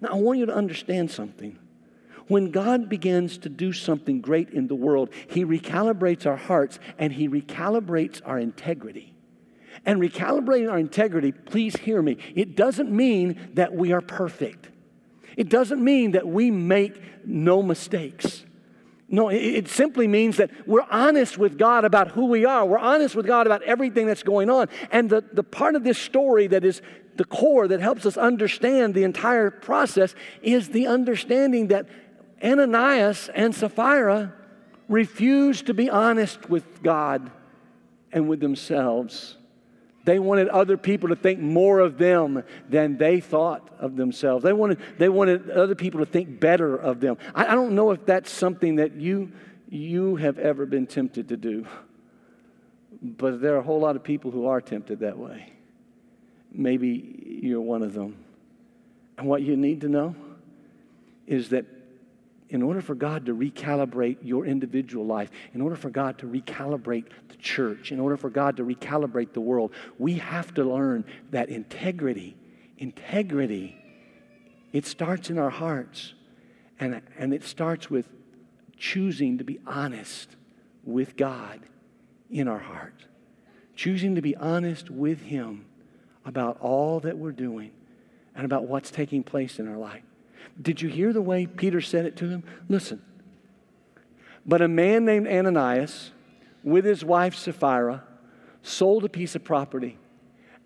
Now, 0.00 0.08
I 0.10 0.14
want 0.14 0.38
you 0.38 0.46
to 0.46 0.54
understand 0.54 1.10
something. 1.10 1.58
When 2.28 2.50
God 2.50 2.88
begins 2.88 3.38
to 3.38 3.48
do 3.48 3.72
something 3.72 4.20
great 4.20 4.50
in 4.50 4.66
the 4.66 4.74
world, 4.74 5.10
He 5.28 5.44
recalibrates 5.44 6.26
our 6.26 6.36
hearts 6.36 6.78
and 6.98 7.12
He 7.12 7.28
recalibrates 7.28 8.20
our 8.24 8.38
integrity. 8.38 9.14
And 9.84 10.00
recalibrating 10.00 10.70
our 10.70 10.78
integrity, 10.78 11.32
please 11.32 11.76
hear 11.76 12.00
me, 12.00 12.16
it 12.34 12.56
doesn't 12.56 12.90
mean 12.90 13.50
that 13.54 13.74
we 13.74 13.92
are 13.92 14.00
perfect. 14.00 14.68
It 15.36 15.48
doesn't 15.48 15.82
mean 15.82 16.12
that 16.12 16.26
we 16.26 16.50
make 16.50 17.00
no 17.26 17.62
mistakes. 17.62 18.44
No, 19.08 19.28
it, 19.28 19.68
simply 19.68 20.08
means 20.08 20.38
that 20.38 20.50
we're 20.66 20.86
honest 20.90 21.36
with 21.36 21.58
God 21.58 21.84
about 21.84 22.12
who 22.12 22.26
we 22.26 22.44
are. 22.46 22.64
We're 22.64 22.78
honest 22.78 23.14
with 23.14 23.26
God 23.26 23.46
about 23.46 23.62
everything 23.62 24.06
that's 24.06 24.22
going 24.22 24.48
on. 24.48 24.68
And 24.90 25.10
the, 25.10 25.22
the 25.32 25.42
part 25.42 25.74
of 25.76 25.84
this 25.84 25.98
story 25.98 26.46
that 26.48 26.64
is 26.64 26.80
the 27.16 27.24
core 27.24 27.68
that 27.68 27.80
helps 27.80 28.06
us 28.06 28.16
understand 28.16 28.94
the 28.94 29.04
entire 29.04 29.50
process 29.50 30.14
is 30.42 30.70
the 30.70 30.86
understanding 30.86 31.68
that 31.68 31.86
Ananias 32.44 33.30
and 33.34 33.54
Sapphira 33.54 34.32
refused 34.88 35.66
to 35.66 35.74
be 35.74 35.88
honest 35.88 36.50
with 36.50 36.82
God 36.82 37.30
and 38.12 38.28
with 38.28 38.40
themselves. 38.40 39.36
They 40.04 40.18
wanted 40.18 40.48
other 40.48 40.76
people 40.76 41.08
to 41.08 41.16
think 41.16 41.40
more 41.40 41.80
of 41.80 41.96
them 41.96 42.44
than 42.68 42.98
they 42.98 43.20
thought 43.20 43.70
of 43.78 43.96
themselves. 43.96 44.44
They 44.44 44.52
wanted, 44.52 44.78
they 44.98 45.08
wanted 45.08 45.50
other 45.50 45.74
people 45.74 46.00
to 46.00 46.06
think 46.06 46.38
better 46.38 46.76
of 46.76 47.00
them. 47.00 47.16
I, 47.34 47.46
I 47.46 47.54
don't 47.54 47.74
know 47.74 47.90
if 47.90 48.04
that's 48.04 48.30
something 48.30 48.76
that 48.76 48.96
you, 48.96 49.32
you 49.70 50.16
have 50.16 50.38
ever 50.38 50.66
been 50.66 50.86
tempted 50.86 51.30
to 51.30 51.38
do, 51.38 51.66
but 53.00 53.40
there 53.40 53.54
are 53.54 53.58
a 53.58 53.62
whole 53.62 53.80
lot 53.80 53.96
of 53.96 54.04
people 54.04 54.30
who 54.30 54.46
are 54.46 54.60
tempted 54.60 55.00
that 55.00 55.16
way. 55.16 55.50
Maybe 56.52 57.40
you're 57.42 57.62
one 57.62 57.82
of 57.82 57.94
them. 57.94 58.16
And 59.16 59.26
what 59.26 59.40
you 59.40 59.56
need 59.56 59.80
to 59.80 59.88
know 59.88 60.14
is 61.26 61.48
that 61.48 61.64
in 62.54 62.62
order 62.62 62.80
for 62.80 62.94
God 62.94 63.26
to 63.26 63.34
recalibrate 63.34 64.18
your 64.22 64.46
individual 64.46 65.04
life, 65.04 65.30
in 65.54 65.60
order 65.60 65.74
for 65.74 65.90
God 65.90 66.18
to 66.18 66.26
recalibrate 66.26 67.06
the 67.28 67.36
church, 67.36 67.90
in 67.90 67.98
order 67.98 68.16
for 68.16 68.30
God 68.30 68.56
to 68.58 68.64
recalibrate 68.64 69.32
the 69.32 69.40
world, 69.40 69.72
we 69.98 70.14
have 70.14 70.54
to 70.54 70.62
learn 70.62 71.04
that 71.32 71.48
integrity, 71.48 72.36
integrity, 72.78 73.76
it 74.72 74.86
starts 74.86 75.30
in 75.30 75.38
our 75.38 75.50
hearts. 75.50 76.14
And, 76.78 77.02
and 77.18 77.34
it 77.34 77.42
starts 77.42 77.90
with 77.90 78.08
choosing 78.76 79.38
to 79.38 79.44
be 79.44 79.58
honest 79.66 80.36
with 80.84 81.16
God 81.16 81.60
in 82.30 82.46
our 82.46 82.58
heart, 82.58 83.04
choosing 83.74 84.14
to 84.14 84.22
be 84.22 84.36
honest 84.36 84.90
with 84.90 85.22
Him 85.22 85.66
about 86.24 86.60
all 86.60 87.00
that 87.00 87.18
we're 87.18 87.32
doing 87.32 87.72
and 88.34 88.44
about 88.44 88.68
what's 88.68 88.92
taking 88.92 89.24
place 89.24 89.58
in 89.58 89.66
our 89.66 89.76
life. 89.76 90.02
Did 90.60 90.82
you 90.82 90.88
hear 90.88 91.12
the 91.12 91.22
way 91.22 91.46
Peter 91.46 91.80
said 91.80 92.06
it 92.06 92.16
to 92.16 92.28
him? 92.28 92.44
Listen. 92.68 93.02
But 94.46 94.62
a 94.62 94.68
man 94.68 95.04
named 95.04 95.26
Ananias, 95.26 96.10
with 96.62 96.84
his 96.84 97.04
wife 97.04 97.34
Sapphira, 97.34 98.04
sold 98.62 99.04
a 99.04 99.08
piece 99.08 99.34
of 99.34 99.44
property. 99.44 99.98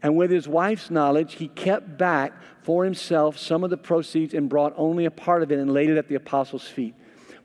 And 0.03 0.17
with 0.17 0.31
his 0.31 0.47
wife's 0.47 0.91
knowledge, 0.91 1.35
he 1.35 1.49
kept 1.49 1.99
back 1.99 2.33
for 2.63 2.85
himself 2.85 3.39
some 3.39 3.65
of 3.65 3.71
the 3.71 3.77
proceeds 3.77 4.35
and 4.35 4.49
brought 4.49 4.75
only 4.77 5.05
a 5.05 5.11
part 5.11 5.43
of 5.43 5.51
it 5.51 5.59
and 5.59 5.73
laid 5.73 5.91
it 5.91 5.97
at 5.97 6.09
the 6.09 6.15
apostles' 6.15 6.69
feet. 6.69 6.95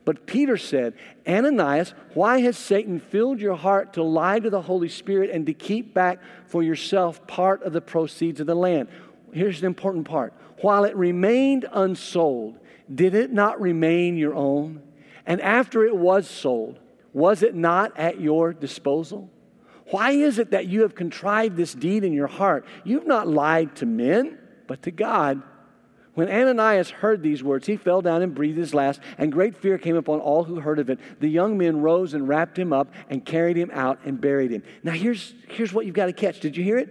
But 0.04 0.26
Peter 0.26 0.56
said, 0.56 0.94
Ananias, 1.26 1.94
why 2.12 2.40
has 2.40 2.58
Satan 2.58 3.00
filled 3.00 3.40
your 3.40 3.56
heart 3.56 3.94
to 3.94 4.02
lie 4.02 4.38
to 4.38 4.50
the 4.50 4.60
Holy 4.60 4.88
Spirit 4.88 5.30
and 5.30 5.46
to 5.46 5.54
keep 5.54 5.94
back 5.94 6.20
for 6.46 6.62
yourself 6.62 7.26
part 7.26 7.62
of 7.62 7.72
the 7.72 7.80
proceeds 7.80 8.40
of 8.40 8.46
the 8.46 8.54
land? 8.54 8.88
Here's 9.32 9.60
the 9.60 9.66
important 9.66 10.06
part 10.06 10.34
while 10.64 10.84
it 10.84 10.96
remained 10.96 11.66
unsold, 11.72 12.58
did 12.92 13.14
it 13.14 13.30
not 13.30 13.60
remain 13.60 14.16
your 14.16 14.34
own? 14.34 14.80
And 15.26 15.42
after 15.42 15.84
it 15.84 15.94
was 15.94 16.26
sold, 16.26 16.78
was 17.12 17.42
it 17.42 17.54
not 17.54 17.98
at 17.98 18.18
your 18.18 18.54
disposal? 18.54 19.30
Why 19.90 20.12
is 20.12 20.38
it 20.38 20.52
that 20.52 20.66
you 20.66 20.80
have 20.80 20.94
contrived 20.94 21.58
this 21.58 21.74
deed 21.74 22.02
in 22.02 22.14
your 22.14 22.28
heart? 22.28 22.64
You've 22.82 23.06
not 23.06 23.28
lied 23.28 23.76
to 23.76 23.86
men, 23.86 24.38
but 24.66 24.80
to 24.84 24.90
God. 24.90 25.42
When 26.14 26.30
Ananias 26.30 26.88
heard 26.88 27.22
these 27.22 27.44
words, 27.44 27.66
he 27.66 27.76
fell 27.76 28.00
down 28.00 28.22
and 28.22 28.34
breathed 28.34 28.56
his 28.56 28.72
last, 28.72 29.00
and 29.18 29.30
great 29.30 29.58
fear 29.58 29.76
came 29.76 29.96
upon 29.96 30.20
all 30.20 30.44
who 30.44 30.60
heard 30.60 30.78
of 30.78 30.88
it. 30.88 30.98
The 31.20 31.28
young 31.28 31.58
men 31.58 31.82
rose 31.82 32.14
and 32.14 32.26
wrapped 32.26 32.58
him 32.58 32.72
up 32.72 32.90
and 33.10 33.22
carried 33.22 33.58
him 33.58 33.70
out 33.74 33.98
and 34.06 34.18
buried 34.18 34.50
him. 34.50 34.62
Now, 34.82 34.92
here's, 34.92 35.34
here's 35.46 35.74
what 35.74 35.84
you've 35.84 35.94
got 35.94 36.06
to 36.06 36.14
catch. 36.14 36.40
Did 36.40 36.56
you 36.56 36.64
hear 36.64 36.78
it? 36.78 36.88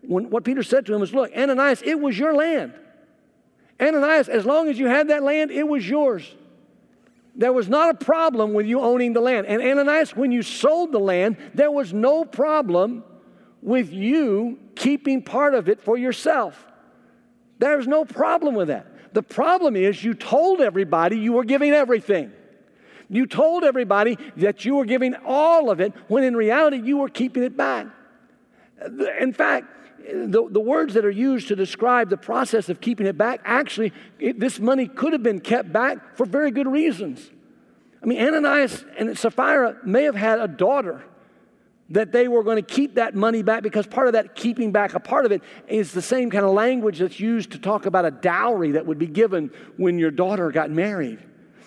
When, 0.00 0.28
what 0.28 0.42
Peter 0.42 0.64
said 0.64 0.86
to 0.86 0.94
him 0.94 1.00
was, 1.00 1.14
Look, 1.14 1.30
Ananias, 1.36 1.82
it 1.82 2.00
was 2.00 2.18
your 2.18 2.34
land. 2.34 2.72
Ananias, 3.82 4.28
as 4.28 4.46
long 4.46 4.68
as 4.68 4.78
you 4.78 4.86
had 4.86 5.08
that 5.08 5.22
land, 5.22 5.50
it 5.50 5.66
was 5.66 5.88
yours. 5.88 6.34
There 7.34 7.52
was 7.52 7.68
not 7.68 7.94
a 7.94 8.04
problem 8.04 8.52
with 8.52 8.66
you 8.66 8.80
owning 8.80 9.12
the 9.12 9.20
land. 9.20 9.46
And 9.46 9.62
Ananias, 9.62 10.14
when 10.14 10.30
you 10.30 10.42
sold 10.42 10.92
the 10.92 11.00
land, 11.00 11.36
there 11.54 11.70
was 11.70 11.92
no 11.92 12.24
problem 12.24 13.04
with 13.62 13.92
you 13.92 14.58
keeping 14.74 15.22
part 15.22 15.54
of 15.54 15.68
it 15.68 15.80
for 15.80 15.96
yourself. 15.96 16.66
There's 17.58 17.86
no 17.86 18.04
problem 18.04 18.54
with 18.54 18.68
that. 18.68 19.14
The 19.14 19.22
problem 19.22 19.76
is 19.76 20.02
you 20.02 20.14
told 20.14 20.60
everybody 20.60 21.18
you 21.18 21.32
were 21.32 21.44
giving 21.44 21.72
everything. 21.72 22.32
You 23.08 23.26
told 23.26 23.62
everybody 23.64 24.16
that 24.38 24.64
you 24.64 24.76
were 24.76 24.84
giving 24.84 25.14
all 25.24 25.70
of 25.70 25.80
it 25.80 25.92
when 26.08 26.24
in 26.24 26.34
reality 26.34 26.78
you 26.78 26.98
were 26.98 27.08
keeping 27.08 27.42
it 27.42 27.56
back. 27.56 27.86
In 29.20 29.32
fact, 29.32 29.66
the, 30.04 30.48
the 30.50 30.60
words 30.60 30.94
that 30.94 31.04
are 31.04 31.10
used 31.10 31.48
to 31.48 31.56
describe 31.56 32.10
the 32.10 32.16
process 32.16 32.68
of 32.68 32.80
keeping 32.80 33.06
it 33.06 33.16
back, 33.16 33.40
actually, 33.44 33.92
it, 34.18 34.40
this 34.40 34.58
money 34.58 34.88
could 34.88 35.12
have 35.12 35.22
been 35.22 35.40
kept 35.40 35.72
back 35.72 36.16
for 36.16 36.26
very 36.26 36.50
good 36.50 36.66
reasons. 36.66 37.30
I 38.02 38.06
mean, 38.06 38.20
Ananias 38.20 38.84
and 38.98 39.16
Sapphira 39.16 39.76
may 39.84 40.02
have 40.04 40.16
had 40.16 40.40
a 40.40 40.48
daughter 40.48 41.04
that 41.90 42.10
they 42.10 42.26
were 42.26 42.42
going 42.42 42.56
to 42.56 42.62
keep 42.62 42.94
that 42.94 43.14
money 43.14 43.42
back 43.42 43.62
because 43.62 43.86
part 43.86 44.06
of 44.06 44.14
that 44.14 44.34
keeping 44.34 44.72
back 44.72 44.94
a 44.94 45.00
part 45.00 45.26
of 45.26 45.32
it 45.32 45.42
is 45.68 45.92
the 45.92 46.02
same 46.02 46.30
kind 46.30 46.44
of 46.44 46.52
language 46.52 46.98
that's 46.98 47.20
used 47.20 47.52
to 47.52 47.58
talk 47.58 47.86
about 47.86 48.04
a 48.04 48.10
dowry 48.10 48.72
that 48.72 48.86
would 48.86 48.98
be 48.98 49.06
given 49.06 49.50
when 49.76 49.98
your 49.98 50.10
daughter 50.10 50.50
got 50.50 50.70
married. 50.70 51.18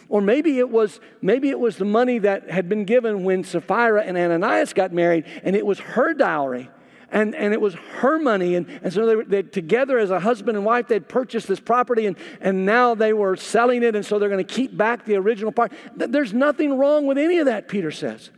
Or 0.09 0.21
maybe 0.21 0.57
it 0.59 0.69
was 0.69 0.99
maybe 1.21 1.49
it 1.49 1.59
was 1.59 1.77
the 1.77 1.85
money 1.85 2.19
that 2.19 2.49
had 2.49 2.69
been 2.69 2.85
given 2.85 3.23
when 3.23 3.43
Sapphira 3.43 4.03
and 4.03 4.17
Ananias 4.17 4.73
got 4.73 4.91
married 4.91 5.25
and 5.43 5.55
it 5.55 5.65
was 5.65 5.79
her 5.79 6.13
dowry 6.13 6.69
and, 7.11 7.35
and 7.35 7.53
it 7.53 7.61
was 7.61 7.73
her 7.73 8.19
money. 8.19 8.55
And, 8.55 8.67
and 8.83 8.91
so 8.91 9.05
they 9.05 9.23
they, 9.23 9.43
together 9.43 9.97
as 9.97 10.11
a 10.11 10.19
husband 10.19 10.57
and 10.57 10.65
wife, 10.65 10.87
they'd 10.87 11.07
purchased 11.07 11.47
this 11.47 11.59
property 11.59 12.05
and, 12.05 12.17
and 12.41 12.65
now 12.65 12.95
they 12.95 13.13
were 13.13 13.35
selling 13.35 13.83
it. 13.83 13.95
And 13.95 14.05
so 14.05 14.19
they're 14.19 14.29
going 14.29 14.45
to 14.45 14.53
keep 14.53 14.75
back 14.75 15.05
the 15.05 15.15
original 15.15 15.51
part. 15.51 15.71
There's 15.95 16.33
nothing 16.33 16.77
wrong 16.77 17.05
with 17.05 17.17
any 17.17 17.37
of 17.37 17.45
that, 17.45 17.67
Peter 17.67 17.91
says. 17.91 18.29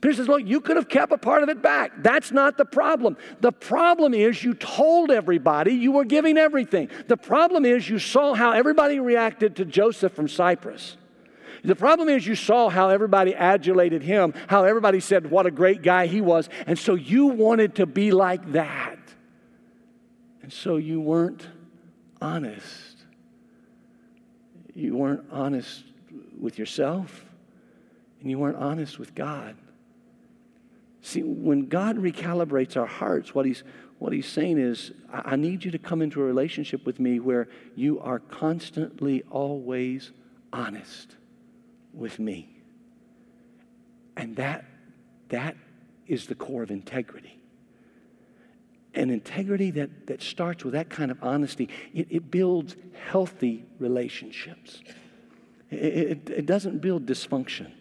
Peter 0.00 0.16
says, 0.16 0.28
Look, 0.28 0.42
you 0.44 0.60
could 0.60 0.76
have 0.76 0.88
kept 0.88 1.12
a 1.12 1.18
part 1.18 1.42
of 1.42 1.48
it 1.48 1.62
back. 1.62 1.92
That's 2.02 2.30
not 2.30 2.58
the 2.58 2.66
problem. 2.66 3.16
The 3.40 3.52
problem 3.52 4.12
is 4.12 4.44
you 4.44 4.52
told 4.52 5.10
everybody 5.10 5.72
you 5.72 5.92
were 5.92 6.04
giving 6.04 6.36
everything. 6.36 6.90
The 7.08 7.16
problem 7.16 7.64
is 7.64 7.88
you 7.88 7.98
saw 7.98 8.34
how 8.34 8.52
everybody 8.52 9.00
reacted 9.00 9.56
to 9.56 9.64
Joseph 9.64 10.12
from 10.12 10.28
Cyprus. 10.28 10.98
The 11.64 11.74
problem 11.74 12.10
is 12.10 12.26
you 12.26 12.34
saw 12.34 12.68
how 12.68 12.90
everybody 12.90 13.34
adulated 13.34 14.02
him, 14.02 14.34
how 14.48 14.64
everybody 14.64 15.00
said 15.00 15.30
what 15.30 15.46
a 15.46 15.50
great 15.50 15.80
guy 15.80 16.06
he 16.06 16.20
was, 16.20 16.50
and 16.66 16.78
so 16.78 16.94
you 16.94 17.26
wanted 17.26 17.76
to 17.76 17.86
be 17.86 18.12
like 18.12 18.52
that. 18.52 18.98
And 20.42 20.52
so 20.52 20.76
you 20.76 21.00
weren't 21.00 21.48
honest. 22.20 22.96
You 24.74 24.94
weren't 24.94 25.24
honest 25.30 25.84
with 26.38 26.58
yourself, 26.58 27.24
and 28.20 28.30
you 28.30 28.38
weren't 28.38 28.58
honest 28.58 28.98
with 28.98 29.14
God. 29.14 29.56
See, 31.00 31.22
when 31.22 31.68
God 31.68 31.96
recalibrates 31.96 32.76
our 32.76 32.86
hearts, 32.86 33.34
what 33.34 33.46
He's 33.46 33.64
what 34.00 34.12
he's 34.12 34.26
saying 34.26 34.58
is, 34.58 34.92
I 35.10 35.36
need 35.36 35.64
you 35.64 35.70
to 35.70 35.78
come 35.78 36.02
into 36.02 36.20
a 36.20 36.24
relationship 36.24 36.84
with 36.84 36.98
me 36.98 37.20
where 37.20 37.48
you 37.74 38.00
are 38.00 38.18
constantly, 38.18 39.22
always 39.30 40.10
honest 40.52 41.16
with 41.94 42.18
me. 42.18 42.48
And 44.16 44.36
that, 44.36 44.64
that 45.28 45.56
is 46.06 46.26
the 46.26 46.34
core 46.34 46.62
of 46.62 46.70
integrity. 46.70 47.38
An 48.94 49.10
integrity 49.10 49.70
that, 49.72 50.06
that 50.06 50.22
starts 50.22 50.64
with 50.64 50.74
that 50.74 50.88
kind 50.88 51.10
of 51.10 51.18
honesty, 51.22 51.68
it, 51.92 52.06
it 52.10 52.30
builds 52.30 52.76
healthy 53.08 53.64
relationships. 53.78 54.82
It, 55.70 55.76
it, 55.76 56.30
it 56.30 56.46
doesn't 56.46 56.80
build 56.80 57.06
dysfunction. 57.06 57.72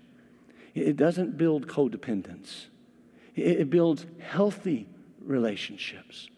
It 0.73 0.97
doesn't 0.97 1.37
build 1.37 1.67
codependence. 1.67 2.65
It, 3.35 3.61
it 3.61 3.69
builds 3.69 4.07
healthy 4.19 4.87
relationships. 5.21 6.29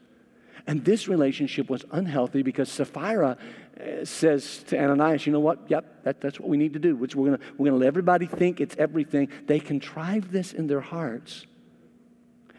And 0.67 0.84
this 0.84 1.08
relationship 1.08 1.70
was 1.70 1.86
unhealthy 1.91 2.41
because 2.41 2.72
Sapphira 2.72 3.38
Uh, 3.79 4.05
says 4.05 4.63
to 4.63 4.79
Ananias, 4.79 5.25
you 5.25 5.34
know 5.34 5.41
what? 5.41 5.60
Yep, 5.67 6.03
that, 6.03 6.22
that's 6.22 6.39
what 6.39 6.48
we 6.48 6.55
need 6.55 6.74
to 6.74 6.79
do. 6.79 6.96
Which 6.96 7.13
we're 7.13 7.27
going 7.27 7.39
we're 7.58 7.65
gonna 7.65 7.77
let 7.77 7.88
everybody 7.88 8.25
think 8.25 8.62
it's 8.62 8.75
everything. 8.77 9.27
They 9.48 9.60
contrive 9.60 10.32
this 10.32 10.53
in 10.53 10.67
their 10.67 10.79
hearts. 10.79 11.46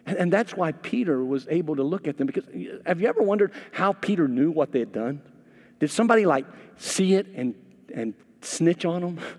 And, 0.05 0.15
and 0.17 0.33
that's 0.33 0.53
why 0.53 0.73
Peter 0.73 1.23
was 1.25 1.47
able 1.49 1.75
to 1.77 1.83
look 1.83 2.07
at 2.07 2.17
them. 2.17 2.27
Because 2.27 2.45
have 2.85 3.01
you 3.01 3.07
ever 3.07 3.23
wondered 3.23 3.51
how 3.71 3.93
Peter 3.93 4.27
knew 4.27 4.51
what 4.51 4.71
they 4.71 4.79
had 4.79 4.91
done? 4.91 5.21
Did 5.79 5.89
somebody 5.89 6.27
like 6.27 6.45
see 6.77 7.15
it 7.15 7.25
and, 7.33 7.55
and 7.93 8.13
snitch 8.41 8.85
on 8.85 9.01
them? 9.01 9.19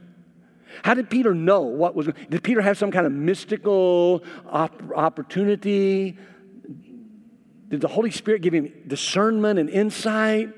How 0.85 0.95
did 0.95 1.11
Peter 1.11 1.35
know 1.35 1.63
what 1.63 1.97
was? 1.97 2.09
Did 2.29 2.43
Peter 2.45 2.61
have 2.61 2.79
some 2.79 2.93
kind 2.93 3.07
of 3.07 3.11
mystical 3.11 4.23
op- 4.47 4.81
opportunity? 4.95 6.17
Did 7.69 7.81
the 7.81 7.89
Holy 7.89 8.11
Spirit 8.11 8.43
give 8.43 8.53
him 8.53 8.73
discernment 8.87 9.59
and 9.59 9.69
insight? 9.71 10.51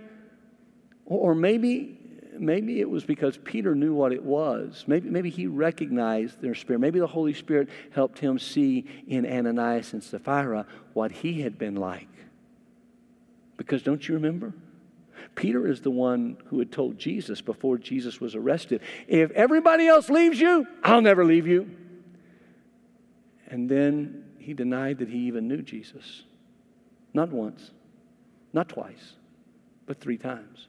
Or, 1.10 1.34
maybe, 1.34 1.98
maybe 2.38 2.80
it 2.80 2.88
was 2.88 3.04
because 3.04 3.36
Peter 3.36 3.74
knew 3.74 3.92
what 3.92 4.12
it 4.12 4.24
was. 4.24 4.84
Maybe, 4.86 5.10
maybe 5.10 5.28
he 5.28 5.48
recognized 5.48 6.40
their 6.40 6.54
spirit. 6.54 6.78
Maybe 6.78 7.00
the 7.00 7.08
Holy 7.08 7.34
Spirit 7.34 7.68
helped 7.90 8.20
him 8.20 8.38
see 8.38 8.84
in 9.08 9.26
Ananias 9.26 9.92
and 9.92 10.04
Sapphira 10.04 10.66
what 10.92 11.10
he 11.10 11.42
had 11.42 11.58
been 11.58 11.74
like. 11.74 12.06
Because 13.56 13.82
don't 13.82 14.06
you 14.08 14.14
remember? 14.14 14.54
Peter 15.34 15.66
is 15.66 15.80
the 15.80 15.90
one 15.90 16.36
who 16.46 16.60
had 16.60 16.70
told 16.70 16.96
Jesus 16.96 17.40
before 17.40 17.76
Jesus 17.76 18.20
was 18.20 18.36
arrested 18.36 18.80
if 19.08 19.32
everybody 19.32 19.88
else 19.88 20.08
leaves 20.08 20.40
you, 20.40 20.66
I'll 20.84 21.02
never 21.02 21.24
leave 21.24 21.46
you. 21.46 21.68
And 23.48 23.68
then 23.68 24.26
he 24.38 24.54
denied 24.54 24.98
that 24.98 25.08
he 25.08 25.18
even 25.26 25.48
knew 25.48 25.60
Jesus. 25.60 26.22
Not 27.12 27.30
once, 27.30 27.72
not 28.52 28.68
twice, 28.68 29.14
but 29.86 30.00
three 30.00 30.16
times. 30.16 30.68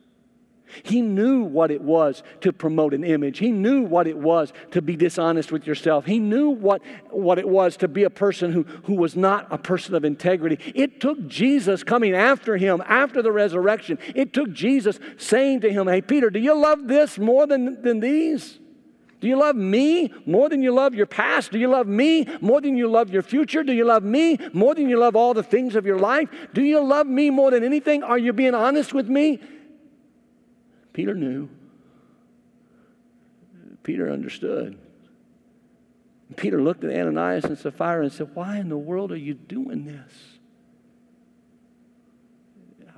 He 0.84 1.02
knew 1.02 1.44
what 1.44 1.72
it 1.72 1.82
was 1.82 2.24
to 2.42 2.54
promote 2.54 2.94
an 2.94 3.04
image. 3.04 3.40
He 3.40 3.52
knew 3.52 3.82
what 3.82 4.08
it 4.08 4.18
was 4.18 4.54
to 4.72 4.82
be 4.82 4.96
dishonest 4.96 5.52
with 5.52 5.68
yourself. 5.68 6.06
He 6.06 6.20
knew 6.20 6.50
what, 6.50 6.82
what 7.10 7.40
it 7.40 7.48
was 7.48 7.78
to 7.78 7.88
be 7.88 8.04
a 8.04 8.10
person 8.10 8.52
who, 8.52 8.64
who 8.84 8.96
was 8.96 9.16
not 9.16 9.48
a 9.52 9.58
person 9.58 9.96
of 9.96 10.06
integrity. 10.06 10.60
It 10.76 11.00
took 11.00 11.28
Jesus 11.28 11.84
coming 11.84 12.14
after 12.14 12.58
him 12.58 12.82
after 12.86 13.22
the 13.22 13.32
resurrection. 13.32 13.98
It 14.16 14.34
took 14.34 14.52
Jesus 14.52 15.00
saying 15.18 15.62
to 15.62 15.72
him, 15.72 15.88
Hey, 15.88 16.02
Peter, 16.02 16.30
do 16.30 16.40
you 16.40 16.54
love 16.54 16.88
this 16.88 17.18
more 17.18 17.48
than, 17.48 17.82
than 17.82 18.00
these? 18.00 18.60
Do 19.22 19.28
you 19.28 19.38
love 19.38 19.56
me 19.56 20.12
more 20.26 20.50
than 20.50 20.64
you 20.64 20.74
love 20.74 20.96
your 20.96 21.06
past? 21.06 21.52
Do 21.52 21.60
you 21.60 21.68
love 21.68 21.86
me 21.86 22.26
more 22.42 22.60
than 22.60 22.76
you 22.76 22.90
love 22.90 23.12
your 23.12 23.22
future? 23.22 23.64
Do 23.64 23.72
you 23.72 23.86
love 23.86 24.04
me 24.04 24.40
more 24.52 24.74
than 24.74 24.90
you 24.90 24.98
love 24.98 25.16
all 25.16 25.36
the 25.36 25.44
things 25.44 25.76
of 25.76 25.86
your 25.86 26.00
life? 26.00 26.28
Do 26.56 26.64
you 26.64 26.84
love 26.84 27.06
me 27.06 27.30
more 27.30 27.52
than 27.52 27.64
anything? 27.64 28.02
Are 28.02 28.18
you 28.18 28.34
being 28.34 28.56
honest 28.56 28.96
with 28.96 29.08
me? 29.08 29.40
Peter 30.94 31.14
knew. 31.14 31.50
Peter 33.84 34.12
understood. 34.12 34.78
Peter 36.36 36.62
looked 36.62 36.84
at 36.84 36.92
Ananias 36.92 37.46
and 37.46 37.58
Sapphira 37.58 38.04
and 38.04 38.12
said, 38.12 38.32
Why 38.34 38.58
in 38.58 38.70
the 38.70 38.78
world 38.78 39.12
are 39.12 39.18
you 39.18 39.34
doing 39.34 39.86
this? 39.86 40.12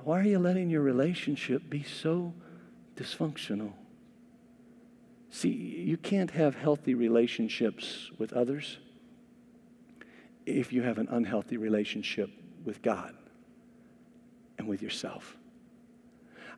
Why 0.04 0.20
are 0.20 0.24
you 0.24 0.38
letting 0.38 0.68
your 0.68 0.82
relationship 0.82 1.68
be 1.70 1.82
so 1.82 2.34
dysfunctional? 2.94 3.72
See, 5.30 5.48
you 5.48 5.96
can't 5.96 6.30
have 6.32 6.54
healthy 6.54 6.94
relationships 6.94 8.10
with 8.18 8.32
others 8.32 8.78
if 10.46 10.72
you 10.72 10.82
have 10.82 10.98
an 10.98 11.08
unhealthy 11.10 11.56
relationship 11.56 12.30
with 12.64 12.82
God 12.82 13.16
and 14.58 14.68
with 14.68 14.82
yourself. 14.82 15.36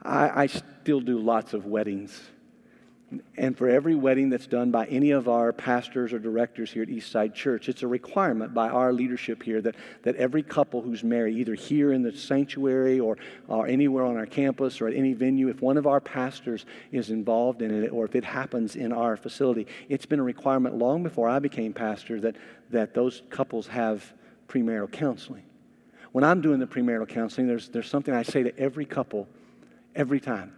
I, 0.07 0.43
I 0.43 0.47
still 0.47 1.01
do 1.01 1.19
lots 1.19 1.53
of 1.53 1.67
weddings. 1.67 2.21
And 3.37 3.57
for 3.57 3.69
every 3.69 3.95
wedding 3.95 4.31
that's 4.31 4.49
done 4.49 4.73
by 4.73 4.87
any 4.87 5.13
of 5.13 5.29
our 5.29 5.53
pastors 5.53 6.13
or 6.13 6.19
directors 6.19 6.73
here 6.73 6.83
at 6.83 6.89
Eastside 6.89 7.35
Church, 7.35 7.69
it's 7.69 7.85
a 7.85 7.87
requirement 7.87 8.53
by 8.53 8.69
our 8.69 8.93
leadership 8.93 9.45
here 9.45 9.61
that, 9.63 9.77
that 10.03 10.17
every 10.17 10.43
couple 10.43 10.83
who's 10.83 11.05
married, 11.05 11.37
either 11.37 11.55
here 11.55 11.93
in 11.93 12.03
the 12.03 12.11
sanctuary 12.17 12.99
or, 12.99 13.17
or 13.47 13.69
anywhere 13.69 14.05
on 14.05 14.17
our 14.17 14.27
campus 14.27 14.81
or 14.81 14.89
at 14.89 14.95
any 14.95 15.13
venue, 15.13 15.49
if 15.49 15.63
one 15.63 15.77
of 15.77 15.87
our 15.87 16.01
pastors 16.01 16.67
is 16.91 17.11
involved 17.11 17.63
in 17.63 17.85
it 17.85 17.91
or 17.91 18.05
if 18.05 18.17
it 18.17 18.25
happens 18.25 18.75
in 18.75 18.93
our 18.93 19.17
facility, 19.17 19.69
it's 19.89 20.07
been 20.07 20.19
a 20.19 20.25
requirement 20.25 20.77
long 20.77 21.05
before 21.05 21.29
I 21.29 21.39
became 21.39 21.73
pastor 21.73 22.21
that, 22.23 22.35
that 22.71 22.93
those 22.93 23.23
couples 23.31 23.69
have 23.69 24.13
premarital 24.49 24.91
counseling. 24.91 25.45
When 26.11 26.25
I'm 26.25 26.41
doing 26.41 26.59
the 26.59 26.67
premarital 26.67 27.09
counseling, 27.09 27.47
there's, 27.47 27.69
there's 27.69 27.89
something 27.89 28.13
I 28.13 28.25
say 28.25 28.43
to 28.43 28.59
every 28.59 28.85
couple 28.85 29.29
every 29.97 30.21
time 30.21 30.55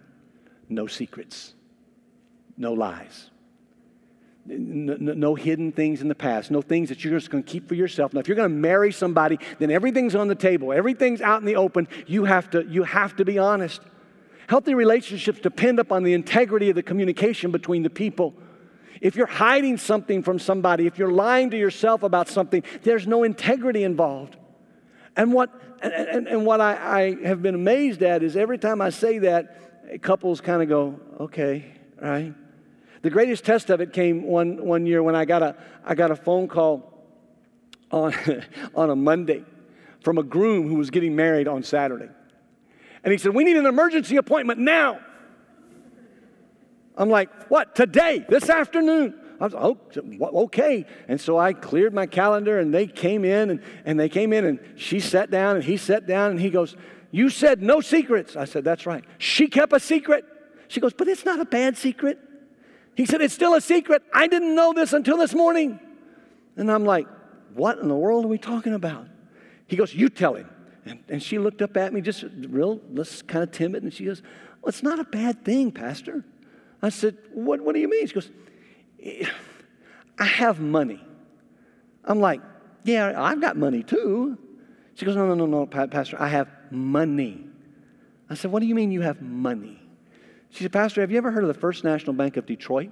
no 0.69 0.85
secrets 0.85 1.53
no 2.59 2.73
lies. 2.73 3.31
No, 4.45 4.95
no, 4.95 5.35
hidden 5.35 5.71
things 5.71 6.01
in 6.01 6.07
the 6.07 6.15
past, 6.15 6.49
no 6.49 6.61
things 6.61 6.89
that 6.89 7.03
you're 7.03 7.17
just 7.17 7.29
going 7.29 7.43
to 7.43 7.49
keep 7.49 7.67
for 7.67 7.75
yourself. 7.75 8.13
Now, 8.13 8.19
if 8.19 8.27
you're 8.27 8.35
going 8.35 8.49
to 8.49 8.55
marry 8.55 8.91
somebody, 8.91 9.37
then 9.59 9.69
everything's 9.69 10.15
on 10.15 10.27
the 10.27 10.35
table, 10.35 10.73
everything's 10.73 11.21
out 11.21 11.39
in 11.39 11.45
the 11.45 11.55
open. 11.55 11.87
You 12.07 12.25
have 12.25 12.49
to, 12.51 12.65
you 12.65 12.83
have 12.83 13.15
to 13.17 13.25
be 13.25 13.37
honest. 13.37 13.81
Healthy 14.47 14.73
relationships 14.73 15.39
depend 15.39 15.77
upon 15.77 16.03
the 16.03 16.13
integrity 16.13 16.69
of 16.69 16.75
the 16.75 16.83
communication 16.83 17.51
between 17.51 17.83
the 17.83 17.89
people. 17.89 18.33
If 19.01 19.15
you're 19.15 19.27
hiding 19.27 19.77
something 19.77 20.23
from 20.23 20.39
somebody, 20.39 20.87
if 20.87 20.97
you're 20.97 21.11
lying 21.11 21.51
to 21.51 21.57
yourself 21.57 22.01
about 22.01 22.27
something, 22.27 22.63
there's 22.81 23.05
no 23.05 23.23
integrity 23.23 23.83
involved. 23.83 24.35
And 25.15 25.31
what, 25.31 25.51
and, 25.81 25.93
and, 25.93 26.27
and 26.27 26.45
what 26.45 26.61
I, 26.61 27.15
I 27.21 27.27
have 27.27 27.41
been 27.41 27.55
amazed 27.55 28.03
at 28.03 28.23
is 28.23 28.35
every 28.35 28.57
time 28.57 28.81
I 28.81 28.89
say 28.89 29.19
that, 29.19 30.01
couples 30.01 30.41
kind 30.41 30.61
of 30.61 30.69
go, 30.69 30.99
okay, 31.19 31.65
right? 32.01 32.33
The 33.01 33.09
greatest 33.09 33.45
test 33.45 33.69
of 33.69 33.81
it 33.81 33.93
came 33.93 34.23
one, 34.23 34.63
one 34.63 34.85
year 34.85 35.01
when 35.01 35.15
I 35.15 35.25
got 35.25 35.41
a, 35.41 35.55
I 35.83 35.95
got 35.95 36.11
a 36.11 36.15
phone 36.15 36.47
call 36.47 36.93
on, 37.91 38.13
on 38.75 38.89
a 38.89 38.95
Monday 38.95 39.45
from 40.03 40.17
a 40.17 40.23
groom 40.23 40.67
who 40.67 40.75
was 40.75 40.89
getting 40.89 41.15
married 41.15 41.47
on 41.47 41.63
Saturday. 41.63 42.09
And 43.03 43.11
he 43.11 43.17
said, 43.17 43.33
We 43.33 43.43
need 43.43 43.57
an 43.57 43.65
emergency 43.65 44.17
appointment 44.17 44.59
now. 44.59 44.99
I'm 46.97 47.09
like, 47.09 47.49
What? 47.49 47.75
Today? 47.75 48.25
This 48.27 48.49
afternoon? 48.49 49.15
I 49.39 49.45
was 49.45 49.53
oh, 49.55 49.77
okay. 50.43 50.85
And 51.07 51.19
so 51.19 51.37
I 51.37 51.53
cleared 51.53 51.93
my 51.93 52.05
calendar 52.05 52.59
and 52.59 52.73
they 52.73 52.87
came 52.87 53.23
in 53.23 53.49
and, 53.49 53.61
and 53.85 53.99
they 53.99 54.09
came 54.09 54.33
in 54.33 54.45
and 54.45 54.59
she 54.75 54.99
sat 54.99 55.31
down 55.31 55.55
and 55.55 55.63
he 55.63 55.77
sat 55.77 56.05
down 56.05 56.31
and 56.31 56.39
he 56.39 56.49
goes, 56.49 56.75
You 57.11 57.29
said 57.29 57.61
no 57.61 57.79
secrets. 57.79 58.35
I 58.35 58.45
said, 58.45 58.65
That's 58.65 58.85
right. 58.85 59.03
She 59.17 59.47
kept 59.47 59.71
a 59.71 59.79
secret. 59.79 60.25
She 60.67 60.81
goes, 60.81 60.93
But 60.93 61.07
it's 61.07 61.23
not 61.23 61.39
a 61.39 61.45
bad 61.45 61.77
secret. 61.77 62.19
He 62.95 63.05
said, 63.05 63.21
It's 63.21 63.33
still 63.33 63.53
a 63.53 63.61
secret. 63.61 64.03
I 64.13 64.27
didn't 64.27 64.55
know 64.55 64.73
this 64.73 64.91
until 64.91 65.17
this 65.17 65.33
morning. 65.33 65.79
And 66.57 66.69
I'm 66.69 66.83
like, 66.83 67.07
What 67.53 67.79
in 67.79 67.87
the 67.87 67.95
world 67.95 68.25
are 68.25 68.29
we 68.29 68.37
talking 68.37 68.73
about? 68.73 69.07
He 69.67 69.77
goes, 69.77 69.93
You 69.93 70.09
tell 70.09 70.33
him. 70.33 70.49
And, 70.85 70.99
and 71.07 71.23
she 71.23 71.39
looked 71.39 71.61
up 71.61 71.77
at 71.77 71.93
me, 71.93 72.01
just 72.01 72.25
real, 72.49 72.81
just 72.93 73.27
kind 73.27 73.43
of 73.43 73.51
timid, 73.51 73.83
and 73.83 73.93
she 73.93 74.03
goes, 74.03 74.21
Well, 74.61 74.69
it's 74.69 74.83
not 74.83 74.99
a 74.99 75.05
bad 75.05 75.45
thing, 75.45 75.71
Pastor. 75.71 76.25
I 76.81 76.89
said, 76.89 77.17
What, 77.31 77.61
what 77.61 77.73
do 77.73 77.79
you 77.79 77.89
mean? 77.89 78.05
She 78.05 78.13
goes, 78.13 78.29
I 80.17 80.25
have 80.25 80.59
money. 80.59 81.01
I'm 82.03 82.19
like, 82.19 82.41
Yeah, 82.83 83.21
I've 83.21 83.41
got 83.41 83.57
money 83.57 83.83
too. 83.83 84.37
She 84.95 85.05
goes, 85.05 85.15
No, 85.15 85.27
no, 85.27 85.35
no, 85.35 85.45
no, 85.45 85.65
Pastor, 85.65 86.17
I 86.19 86.27
have 86.27 86.49
money. 86.71 87.45
I 88.29 88.35
said, 88.35 88.51
What 88.51 88.59
do 88.59 88.65
you 88.65 88.75
mean 88.75 88.91
you 88.91 89.01
have 89.01 89.21
money? 89.21 89.81
She 90.49 90.63
said, 90.63 90.71
Pastor, 90.71 91.01
have 91.01 91.11
you 91.11 91.17
ever 91.17 91.31
heard 91.31 91.43
of 91.43 91.47
the 91.47 91.59
First 91.59 91.83
National 91.83 92.13
Bank 92.13 92.37
of 92.37 92.45
Detroit? 92.45 92.91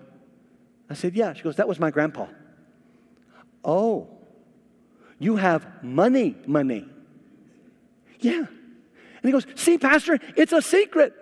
I 0.90 0.94
said, 0.94 1.16
Yeah. 1.16 1.34
She 1.34 1.44
goes, 1.44 1.58
That 1.58 1.68
was 1.68 1.80
my 1.80 1.92
grandpa. 1.92 2.28
Oh, 3.64 4.08
you 5.20 5.36
have 5.36 5.84
money, 5.84 6.36
money. 6.46 6.88
Yeah. 8.20 8.38
And 8.38 9.24
he 9.24 9.32
goes, 9.32 9.46
See, 9.56 9.78
Pastor, 9.78 10.20
it's 10.36 10.54
a 10.54 10.62
secret. 10.62 11.14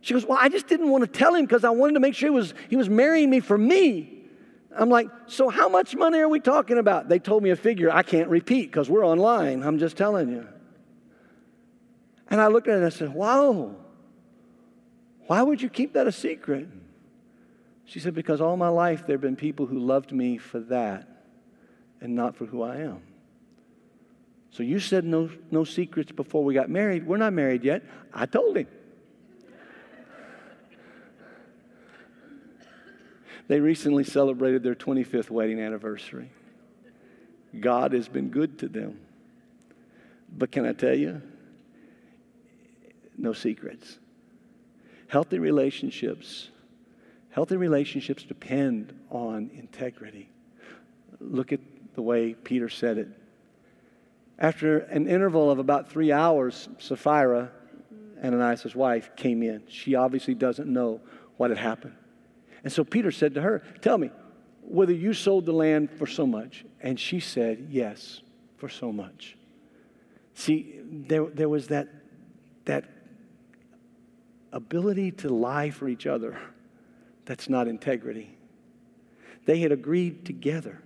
She 0.00 0.14
goes, 0.14 0.24
Well, 0.24 0.38
I 0.40 0.48
just 0.48 0.66
didn't 0.66 0.90
want 0.90 1.02
to 1.04 1.08
tell 1.08 1.34
him 1.34 1.44
because 1.44 1.64
I 1.64 1.70
wanted 1.70 1.94
to 1.94 2.00
make 2.00 2.14
sure 2.14 2.28
he 2.28 2.34
was, 2.34 2.54
he 2.68 2.76
was 2.76 2.88
marrying 2.88 3.30
me 3.30 3.40
for 3.40 3.56
me. 3.56 4.15
I'm 4.78 4.90
like, 4.90 5.08
So 5.26 5.48
how 5.48 5.68
much 5.68 5.94
money 5.94 6.18
are 6.18 6.28
we 6.28 6.40
talking 6.40 6.78
about? 6.78 7.08
They 7.08 7.18
told 7.18 7.42
me 7.42 7.50
a 7.50 7.56
figure 7.56 7.90
I 7.90 8.02
can't 8.02 8.28
repeat 8.28 8.70
because 8.70 8.88
we're 8.88 9.06
online. 9.06 9.62
I'm 9.62 9.78
just 9.78 9.96
telling 9.96 10.28
you. 10.28 10.46
And 12.28 12.40
I 12.40 12.48
looked 12.48 12.68
at 12.68 12.74
it 12.74 12.76
and 12.78 12.86
I 12.86 12.90
said, 12.90 13.12
Wow. 13.12 13.74
Why 15.26 15.42
would 15.42 15.60
you 15.60 15.68
keep 15.68 15.94
that 15.94 16.06
a 16.06 16.12
secret? 16.12 16.68
She 17.84 18.00
said, 18.00 18.14
Because 18.14 18.40
all 18.40 18.56
my 18.56 18.68
life 18.68 19.06
there 19.06 19.14
have 19.14 19.20
been 19.20 19.36
people 19.36 19.66
who 19.66 19.78
loved 19.78 20.12
me 20.12 20.38
for 20.38 20.60
that 20.60 21.08
and 22.00 22.14
not 22.14 22.36
for 22.36 22.46
who 22.46 22.62
I 22.62 22.76
am. 22.76 23.02
So 24.50 24.62
you 24.62 24.80
said 24.80 25.04
no, 25.04 25.28
no 25.50 25.64
secrets 25.64 26.12
before 26.12 26.42
we 26.42 26.54
got 26.54 26.70
married. 26.70 27.06
We're 27.06 27.18
not 27.18 27.32
married 27.32 27.62
yet. 27.62 27.82
I 28.12 28.26
told 28.26 28.56
him. 28.56 28.66
They 33.48 33.60
recently 33.60 34.04
celebrated 34.04 34.62
their 34.62 34.74
25th 34.74 35.30
wedding 35.30 35.60
anniversary. 35.60 36.30
God 37.58 37.92
has 37.92 38.08
been 38.08 38.30
good 38.30 38.58
to 38.60 38.68
them. 38.68 39.00
But 40.36 40.50
can 40.50 40.66
I 40.66 40.72
tell 40.72 40.94
you? 40.94 41.22
No 43.16 43.32
secrets. 43.32 43.98
Healthy 45.08 45.38
relationships, 45.38 46.50
healthy 47.30 47.56
relationships 47.56 48.24
depend 48.24 48.98
on 49.10 49.50
integrity. 49.54 50.28
Look 51.20 51.52
at 51.52 51.60
the 51.94 52.02
way 52.02 52.34
Peter 52.34 52.68
said 52.68 52.98
it. 52.98 53.08
After 54.38 54.78
an 54.78 55.06
interval 55.06 55.50
of 55.50 55.58
about 55.58 55.90
three 55.90 56.12
hours, 56.12 56.68
Sapphira, 56.78 57.50
Ananias' 58.22 58.74
wife, 58.74 59.14
came 59.16 59.42
in. 59.42 59.62
She 59.68 59.94
obviously 59.94 60.34
doesn't 60.34 60.68
know 60.68 61.00
what 61.36 61.50
had 61.50 61.58
happened. 61.58 61.94
And 62.66 62.72
so 62.72 62.82
Peter 62.82 63.12
said 63.12 63.32
to 63.34 63.42
her, 63.42 63.62
Tell 63.80 63.96
me, 63.96 64.10
whether 64.60 64.92
you 64.92 65.14
sold 65.14 65.46
the 65.46 65.52
land 65.52 65.88
for 65.88 66.04
so 66.04 66.26
much. 66.26 66.64
And 66.80 66.98
she 66.98 67.20
said, 67.20 67.68
Yes, 67.70 68.22
for 68.56 68.68
so 68.68 68.90
much. 68.90 69.36
See, 70.34 70.80
there, 70.82 71.26
there 71.26 71.48
was 71.48 71.68
that, 71.68 71.86
that 72.64 72.86
ability 74.52 75.12
to 75.12 75.28
lie 75.28 75.70
for 75.70 75.86
each 75.86 76.08
other 76.08 76.36
that's 77.24 77.48
not 77.48 77.68
integrity. 77.68 78.36
They 79.44 79.60
had 79.60 79.70
agreed 79.70 80.26
together. 80.26 80.82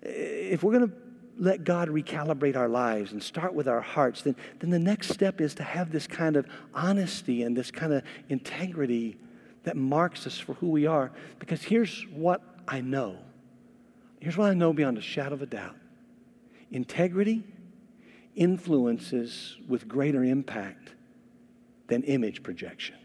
If 0.00 0.62
we're 0.62 0.78
going 0.78 0.90
to 0.90 0.96
let 1.38 1.64
God 1.64 1.88
recalibrate 1.88 2.54
our 2.54 2.68
lives 2.68 3.10
and 3.10 3.20
start 3.20 3.52
with 3.52 3.66
our 3.66 3.80
hearts, 3.80 4.22
then, 4.22 4.36
then 4.60 4.70
the 4.70 4.78
next 4.78 5.08
step 5.08 5.40
is 5.40 5.56
to 5.56 5.64
have 5.64 5.90
this 5.90 6.06
kind 6.06 6.36
of 6.36 6.46
honesty 6.72 7.42
and 7.42 7.56
this 7.56 7.72
kind 7.72 7.92
of 7.92 8.04
integrity 8.28 9.16
that 9.64 9.76
marks 9.76 10.26
us 10.26 10.38
for 10.38 10.54
who 10.54 10.68
we 10.68 10.86
are. 10.86 11.10
Because 11.38 11.62
here's 11.62 12.02
what 12.12 12.42
I 12.68 12.80
know. 12.80 13.18
Here's 14.20 14.36
what 14.36 14.50
I 14.50 14.54
know 14.54 14.72
beyond 14.72 14.96
a 14.96 15.02
shadow 15.02 15.34
of 15.34 15.42
a 15.42 15.46
doubt 15.46 15.76
integrity 16.70 17.44
influences 18.34 19.56
with 19.68 19.86
greater 19.86 20.24
impact 20.24 20.94
than 21.86 22.02
image 22.02 22.42
projection. 22.42 22.96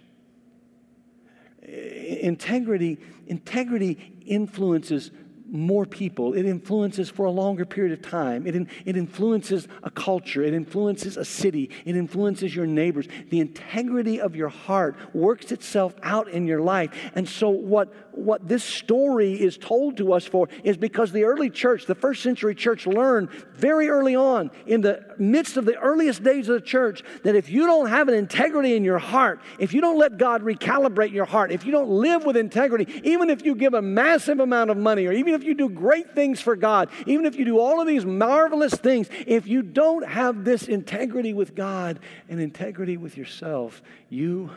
Integrity, 1.62 2.98
integrity 3.28 4.22
influences 4.26 5.12
more 5.52 5.86
people. 5.86 6.34
It 6.34 6.46
influences 6.46 7.10
for 7.10 7.26
a 7.26 7.32
longer 7.32 7.66
period 7.66 7.94
of 7.94 8.10
time. 8.10 8.46
It, 8.46 8.56
in, 8.56 8.68
it 8.86 8.96
influences 8.96 9.68
a 9.84 9.90
culture. 9.90 10.44
It 10.44 10.54
influences 10.54 11.18
a 11.18 11.26
city. 11.26 11.70
It 11.86 11.96
influences 11.96 12.56
your 12.56 12.68
neighbors. 12.68 13.08
The 13.30 13.40
integrity 13.40 14.22
of 14.22 14.36
your 14.36 14.50
heart 14.50 14.96
works 15.14 15.52
itself 15.52 15.96
out 16.04 16.30
in 16.30 16.46
your 16.46 16.62
life. 16.62 16.92
And 17.16 17.28
so, 17.28 17.50
what, 17.50 17.94
what 18.20 18.48
this 18.48 18.64
story 18.64 19.34
is 19.34 19.58
told 19.58 19.98
to 19.98 20.14
us 20.14 20.26
for 20.26 20.50
is 20.64 20.78
because 20.78 21.12
the 21.12 21.24
early 21.24 21.50
church, 21.50 21.86
the 21.86 21.96
first 21.96 22.22
century 22.22 22.56
church, 22.56 22.86
learned 22.86 23.30
very 23.56 23.90
early 23.90 24.16
on, 24.16 24.52
in 24.66 24.82
the 24.82 25.04
midst 25.18 25.58
of 25.58 25.66
the 25.66 25.78
earliest 25.78 26.24
days 26.24 26.50
of 26.50 26.56
the 26.56 26.66
church, 26.66 27.04
that 27.24 27.36
if 27.36 27.50
you 27.50 27.66
don't 27.66 27.90
have 27.90 28.08
an 28.08 28.14
integrity 28.14 28.76
in 28.76 28.84
your 28.84 29.00
heart, 29.00 29.42
if 29.58 29.74
you 29.74 29.82
don't 29.82 29.98
let 29.98 30.18
God 30.18 30.42
recalibrate 30.44 31.12
your 31.12 31.26
heart, 31.26 31.52
if 31.52 31.66
you 31.66 31.72
don't 31.72 31.90
live 31.90 32.26
with 32.26 32.38
integrity, 32.38 33.02
even 33.04 33.30
if 33.30 33.46
you 33.46 33.56
give 33.56 33.74
a 33.74 33.82
massive 33.82 34.40
amount 34.40 34.70
of 34.70 34.78
money, 34.78 35.06
or 35.06 35.12
even 35.12 35.34
if 35.34 35.44
you 35.44 35.54
do 35.54 35.70
great 35.70 36.14
things 36.14 36.42
for 36.42 36.56
God, 36.56 36.90
even 37.06 37.26
if 37.26 37.36
you 37.36 37.46
do 37.46 37.60
all 37.60 37.82
of 37.82 37.88
these 37.88 38.06
marvelous 38.06 38.74
things, 38.74 39.10
if 39.26 39.48
you 39.48 39.62
don't 39.62 40.08
have 40.08 40.44
this 40.44 40.68
integrity 40.68 41.34
with 41.34 41.56
God 41.56 42.00
and 42.28 42.40
integrity 42.40 42.98
with 42.98 43.18
yourself, 43.18 43.82
you, 44.10 44.52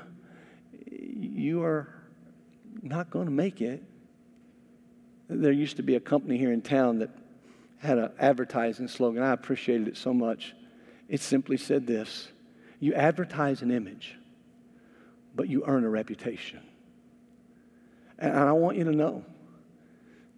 you 0.90 1.62
are 1.62 2.02
not 2.83 3.11
going 3.11 3.27
to 3.27 3.33
make 3.33 3.61
it. 3.61 3.83
There 5.29 5.53
used 5.53 5.77
to 5.77 5.83
be 5.83 5.95
a 5.95 6.01
company 6.01 6.37
here 6.37 6.53
in 6.53 6.62
town 6.62 6.99
that 6.99 7.11
had 7.79 7.99
an 7.99 8.11
advertising 8.18 8.88
slogan. 8.88 9.23
I 9.23 9.33
appreciated 9.33 9.88
it 9.88 9.97
so 9.97 10.12
much. 10.12 10.55
It 11.09 11.21
simply 11.21 11.57
said 11.57 11.87
this 11.87 12.29
You 12.81 12.95
advertise 12.95 13.62
an 13.62 13.71
image, 13.71 14.16
but 15.35 15.49
you 15.49 15.64
earn 15.66 15.85
a 15.85 15.88
reputation. 15.88 16.61
And 18.18 18.37
I 18.37 18.53
want 18.53 18.77
you 18.77 18.85
to 18.85 18.92
know 18.92 19.25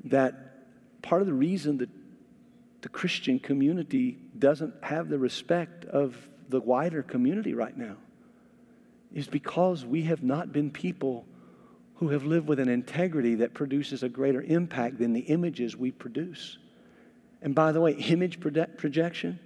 that 0.04 1.02
part 1.02 1.20
of 1.20 1.26
the 1.26 1.35
reason 1.35 1.78
that 1.78 1.90
the 2.80 2.88
Christian 2.88 3.38
community 3.38 4.18
doesn't 4.38 4.74
have 4.83 5.09
the 5.09 5.18
respect 5.18 5.85
of 5.87 6.16
the 6.48 6.61
wider 6.61 7.02
community 7.02 7.54
right 7.54 7.76
now 7.76 7.96
is 9.12 9.26
because 9.26 9.85
we 9.85 10.02
have 10.02 10.22
not 10.22 10.52
been 10.52 10.70
people 10.70 11.24
who 11.96 12.09
have 12.09 12.24
lived 12.24 12.48
with 12.48 12.59
an 12.59 12.68
integrity 12.68 13.37
that 13.37 13.54
produces 13.54 14.02
a 14.02 14.09
greater 14.09 14.42
impact 14.42 14.98
than 14.98 15.12
the 15.12 15.20
images 15.20 15.76
we 15.76 15.90
produce. 15.90 16.59
And 17.42 17.54
by 17.54 17.72
the 17.72 17.80
way, 17.80 17.92
image 17.92 18.40
projection 18.40 19.38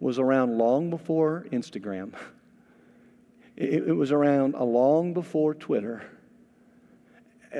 was 0.00 0.18
around 0.18 0.58
long 0.58 0.90
before 0.90 1.46
Instagram. 1.52 2.12
It, 3.58 3.88
it 3.88 3.92
was 3.94 4.12
around 4.12 4.52
long 4.52 5.14
before 5.14 5.54
Twitter 5.54 6.02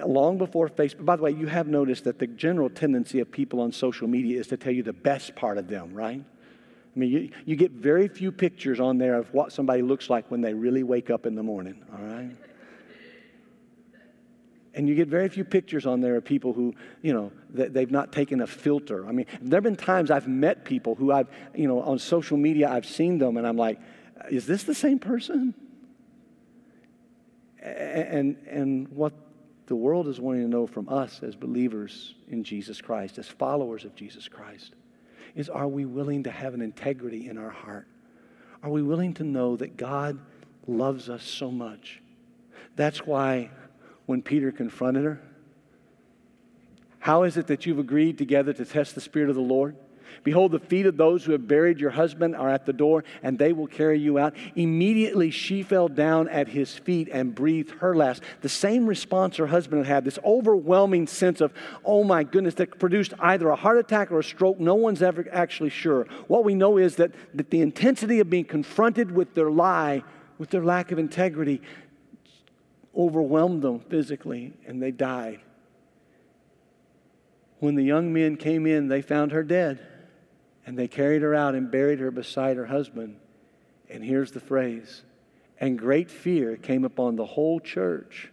long 0.05 0.39
before 0.39 0.69
Facebook. 0.69 1.05
By 1.05 1.17
the 1.17 1.23
way, 1.23 1.31
you 1.31 1.47
have 1.47 1.69
noticed 1.69 2.05
that 2.05 2.19
the 2.19 2.27
general 2.27 2.69
tendency 2.69 3.21
of 3.21 3.31
people 3.31 3.61
on 3.61 3.73
social 3.73 4.09
media 4.09 4.39
is 4.39 4.47
to 4.49 4.57
tell 4.57 4.73
you 4.73 4.83
the 4.83 4.93
best 4.93 5.35
part 5.35 5.59
of 5.59 5.69
them, 5.69 5.95
right? 5.95 6.23
I 6.23 6.99
mean, 6.99 7.11
you, 7.11 7.31
you 7.45 7.57
get 7.57 7.73
very 7.73 8.09
few 8.09 8.33
pictures 8.33 8.81
on 8.81 8.99
there 8.99 9.17
of 9.17 9.33
what 9.33 9.53
somebody 9.53 9.83
looks 9.83 10.11
like 10.11 10.31
when 10.31 10.41
they 10.41 10.55
really 10.55 10.83
wake 10.83 11.11
up 11.11 11.27
in 11.27 11.35
the 11.35 11.43
morning, 11.43 11.83
all 11.93 12.05
right? 12.05 12.37
And 14.77 14.87
you 14.87 14.95
get 14.95 15.09
very 15.09 15.31
few 15.31 15.43
pictures 15.43 15.87
on 15.87 16.03
there 16.03 16.17
of 16.17 16.25
people 16.27 16.53
who, 16.53 16.75
you 17.01 17.15
know, 17.15 17.33
they've 17.49 17.91
not 17.91 18.13
taken 18.13 18.43
a 18.43 18.47
filter. 18.47 19.07
I 19.07 19.13
mean, 19.13 19.25
there 19.41 19.57
have 19.57 19.65
been 19.65 19.75
times 19.75 20.11
I've 20.11 20.29
met 20.29 20.67
people 20.67 20.95
who 20.95 21.11
I've, 21.11 21.29
you 21.55 21.67
know, 21.67 21.81
on 21.81 21.99
social 21.99 22.37
media, 22.37 22.69
I've 22.71 22.85
seen 22.85 23.17
them 23.17 23.39
and 23.39 23.47
I'm 23.47 23.57
like, 23.57 23.81
is 24.31 24.47
this 24.47 24.65
the 24.65 24.75
same 24.75 24.99
person? 24.99 25.55
And, 27.63 28.37
and 28.47 28.89
what 28.89 29.15
the 29.67 29.75
world 29.75 30.09
is 30.09 30.21
wanting 30.21 30.43
to 30.43 30.49
know 30.49 30.67
from 30.67 30.91
us 30.91 31.21
as 31.23 31.35
believers 31.35 32.15
in 32.29 32.45
Jesus 32.45 32.83
Christ, 32.83 33.17
as 33.17 33.27
followers 33.27 33.87
of 33.87 33.95
Jesus 33.95 34.29
Christ, 34.29 34.75
is 35.35 35.49
are 35.49 35.69
we 35.69 35.87
willing 35.87 36.25
to 36.25 36.31
have 36.31 36.53
an 36.53 36.61
integrity 36.61 37.29
in 37.31 37.39
our 37.39 37.51
heart? 37.51 37.87
Are 38.63 38.71
we 38.71 38.83
willing 38.83 39.15
to 39.15 39.25
know 39.25 39.57
that 39.57 39.79
God 39.79 40.19
loves 40.67 41.09
us 41.09 41.23
so 41.23 41.51
much? 41.51 42.03
That's 42.77 43.07
why 43.07 43.51
when 44.07 44.23
Peter 44.23 44.51
confronted 44.51 45.05
her, 45.05 45.21
how 46.99 47.23
is 47.23 47.37
it 47.37 47.47
that 47.49 47.67
you've 47.67 47.79
agreed 47.79 48.19
together 48.19 48.53
to 48.53 48.65
test 48.65 48.95
the 48.95 49.01
Spirit 49.01 49.29
of 49.29 49.37
the 49.37 49.43
Lord? 49.43 49.77
Behold, 50.25 50.53
the 50.53 50.59
feet 50.59 50.87
of 50.87 50.97
those 50.97 51.25
who 51.25 51.33
have 51.33 51.47
buried 51.47 51.79
your 51.79 51.91
husband 51.91 52.35
are 52.35 52.49
at 52.49 52.67
the 52.67 52.73
door, 52.73 53.05
and 53.23 53.39
they 53.39 53.53
will 53.53 53.67
carry 53.67 53.99
you 53.99 54.19
out. 54.19 54.35
Immediately 54.55 55.31
she 55.31 55.63
fell 55.63 55.89
down 55.89 56.29
at 56.29 56.49
his 56.49 56.75
feet 56.75 57.09
and 57.13 57.35
breathed 57.35 57.71
her 57.79 57.95
last. 57.95 58.23
The 58.41 58.49
same 58.49 58.87
response 58.87 59.37
her 59.37 59.47
husband 59.47 59.87
had 59.87 60.05
this 60.05 60.19
overwhelming 60.25 61.07
sense 61.07 61.41
of, 61.41 61.53
oh 61.85 62.03
my 62.03 62.25
goodness, 62.25 62.55
that 62.55 62.79
produced 62.79 63.15
either 63.21 63.49
a 63.49 63.57
heart 63.57 63.79
attack 63.79 64.11
or 64.11 64.21
a 64.21 64.25
stroke. 64.25 64.59
No 64.59 64.75
one's 64.75 65.03
ever 65.03 65.27
actually 65.31 65.71
sure. 65.71 66.07
What 66.29 66.45
we 66.45 66.55
know 66.55 66.77
is 66.77 66.97
that, 66.97 67.13
that 67.35 67.51
the 67.51 67.61
intensity 67.61 68.21
of 68.21 68.31
being 68.31 68.45
confronted 68.45 69.11
with 69.11 69.35
their 69.35 69.51
lie, 69.51 70.03
with 70.39 70.51
their 70.51 70.65
lack 70.65 70.93
of 70.93 70.99
integrity, 70.99 71.63
overwhelmed 72.97 73.63
them 73.63 73.81
physically, 73.81 74.55
and 74.67 74.83
they 74.83 74.91
died. 74.91 75.41
When 77.59 77.75
the 77.75 77.85
young 77.85 78.13
men 78.13 78.37
came 78.37 78.67
in, 78.67 78.89
they 78.89 79.03
found 79.03 79.33
her 79.33 79.43
dead. 79.43 79.81
And 80.67 80.77
they 80.77 80.89
carried 80.89 81.23
her 81.23 81.35
out 81.35 81.55
and 81.55 81.71
buried 81.71 82.01
her 82.01 82.11
beside 82.11 82.57
her 82.57 82.67
husband. 82.67 83.17
And 83.89 84.05
here's 84.05 84.33
the 84.33 84.41
phrase 84.41 85.03
and 85.59 85.79
great 85.79 86.11
fear 86.11 86.57
came 86.57 86.85
upon 86.85 87.17
the 87.17 87.25
whole 87.25 87.61
church 87.61 88.31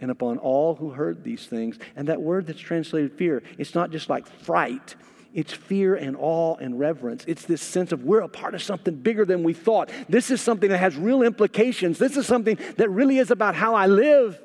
and 0.00 0.10
upon 0.10 0.38
all 0.38 0.74
who 0.74 0.90
heard 0.90 1.22
these 1.22 1.46
things. 1.46 1.78
And 1.96 2.08
that 2.08 2.22
word 2.22 2.46
that's 2.46 2.60
translated 2.60 3.12
fear, 3.12 3.42
it's 3.58 3.74
not 3.74 3.90
just 3.90 4.08
like 4.08 4.26
fright. 4.26 4.94
It's 5.34 5.52
fear 5.52 5.94
and 5.94 6.16
awe 6.18 6.56
and 6.56 6.78
reverence. 6.78 7.24
It's 7.26 7.44
this 7.44 7.62
sense 7.62 7.92
of 7.92 8.04
we're 8.04 8.20
a 8.20 8.28
part 8.28 8.54
of 8.54 8.62
something 8.62 8.94
bigger 8.96 9.24
than 9.24 9.42
we 9.42 9.54
thought. 9.54 9.90
This 10.08 10.30
is 10.30 10.40
something 10.40 10.68
that 10.68 10.78
has 10.78 10.96
real 10.96 11.22
implications. 11.22 11.98
This 11.98 12.16
is 12.16 12.26
something 12.26 12.58
that 12.76 12.90
really 12.90 13.18
is 13.18 13.30
about 13.30 13.54
how 13.54 13.74
I 13.74 13.86
live. 13.86 14.38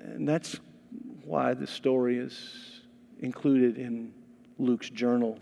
And 0.00 0.26
that's 0.26 0.58
why 1.24 1.54
the 1.54 1.66
story 1.66 2.18
is 2.18 2.80
included 3.20 3.76
in 3.76 4.12
Luke's 4.58 4.88
journal 4.88 5.38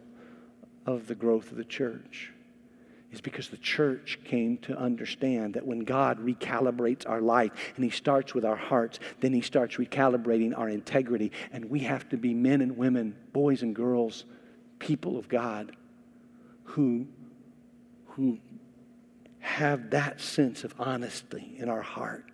of 0.87 1.07
the 1.07 1.15
growth 1.15 1.51
of 1.51 1.57
the 1.57 1.65
church 1.65 2.33
is 3.13 3.21
because 3.21 3.49
the 3.49 3.59
church 3.59 4.19
came 4.25 4.59
to 4.59 4.77
understand 4.77 5.55
that 5.55 5.67
when 5.67 5.81
God 5.81 6.19
recalibrates 6.19 7.09
our 7.09 7.21
life 7.21 7.53
and 7.77 7.85
He 7.85 7.91
starts 7.91 8.35
with 8.35 8.45
our 8.45 8.57
hearts, 8.57 8.99
then 9.21 9.33
He 9.33 9.43
starts 9.43 9.77
recalibrating 9.77 10.59
our 10.59 10.69
integrity. 10.69 11.31
And 11.53 11.67
we 11.67 11.81
have 11.81 12.09
to 12.09 12.17
be 12.17 12.35
men 12.35 12.61
and 12.61 12.77
women, 12.77 13.17
boys 13.33 13.63
and 13.63 13.77
girls, 13.77 14.25
people 14.79 15.19
of 15.19 15.29
God 15.29 15.77
who, 16.65 17.07
who 18.07 18.39
have 19.41 19.91
that 19.91 20.21
sense 20.21 20.65
of 20.65 20.75
honesty 20.79 21.55
in 21.59 21.69
our 21.69 21.83
heart 21.83 22.25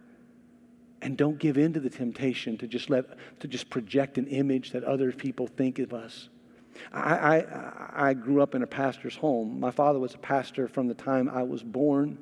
And 1.01 1.17
don't 1.17 1.39
give 1.39 1.57
in 1.59 1.73
to 1.75 1.81
the 1.81 1.91
temptation 1.91 2.59
to 2.59 2.67
just 2.67 2.91
let 2.91 3.05
to 3.41 3.49
just 3.49 3.71
project 3.71 4.19
an 4.19 4.27
image 4.27 4.73
that 4.73 4.85
other 4.85 5.13
people 5.13 5.47
think 5.47 5.79
of 5.79 5.95
us. 5.95 6.29
I, 6.93 7.39
I, 7.39 8.09
I 8.11 8.15
grew 8.15 8.43
up 8.43 8.55
in 8.55 8.63
a 8.63 8.67
pastor's 8.67 9.17
home. 9.17 9.61
My 9.61 9.71
father 9.71 9.99
was 9.99 10.15
a 10.15 10.19
pastor 10.19 10.69
from 10.69 10.89
the 10.89 10.95
time 10.95 11.29
I 11.29 11.43
was 11.43 11.63
born 11.63 12.19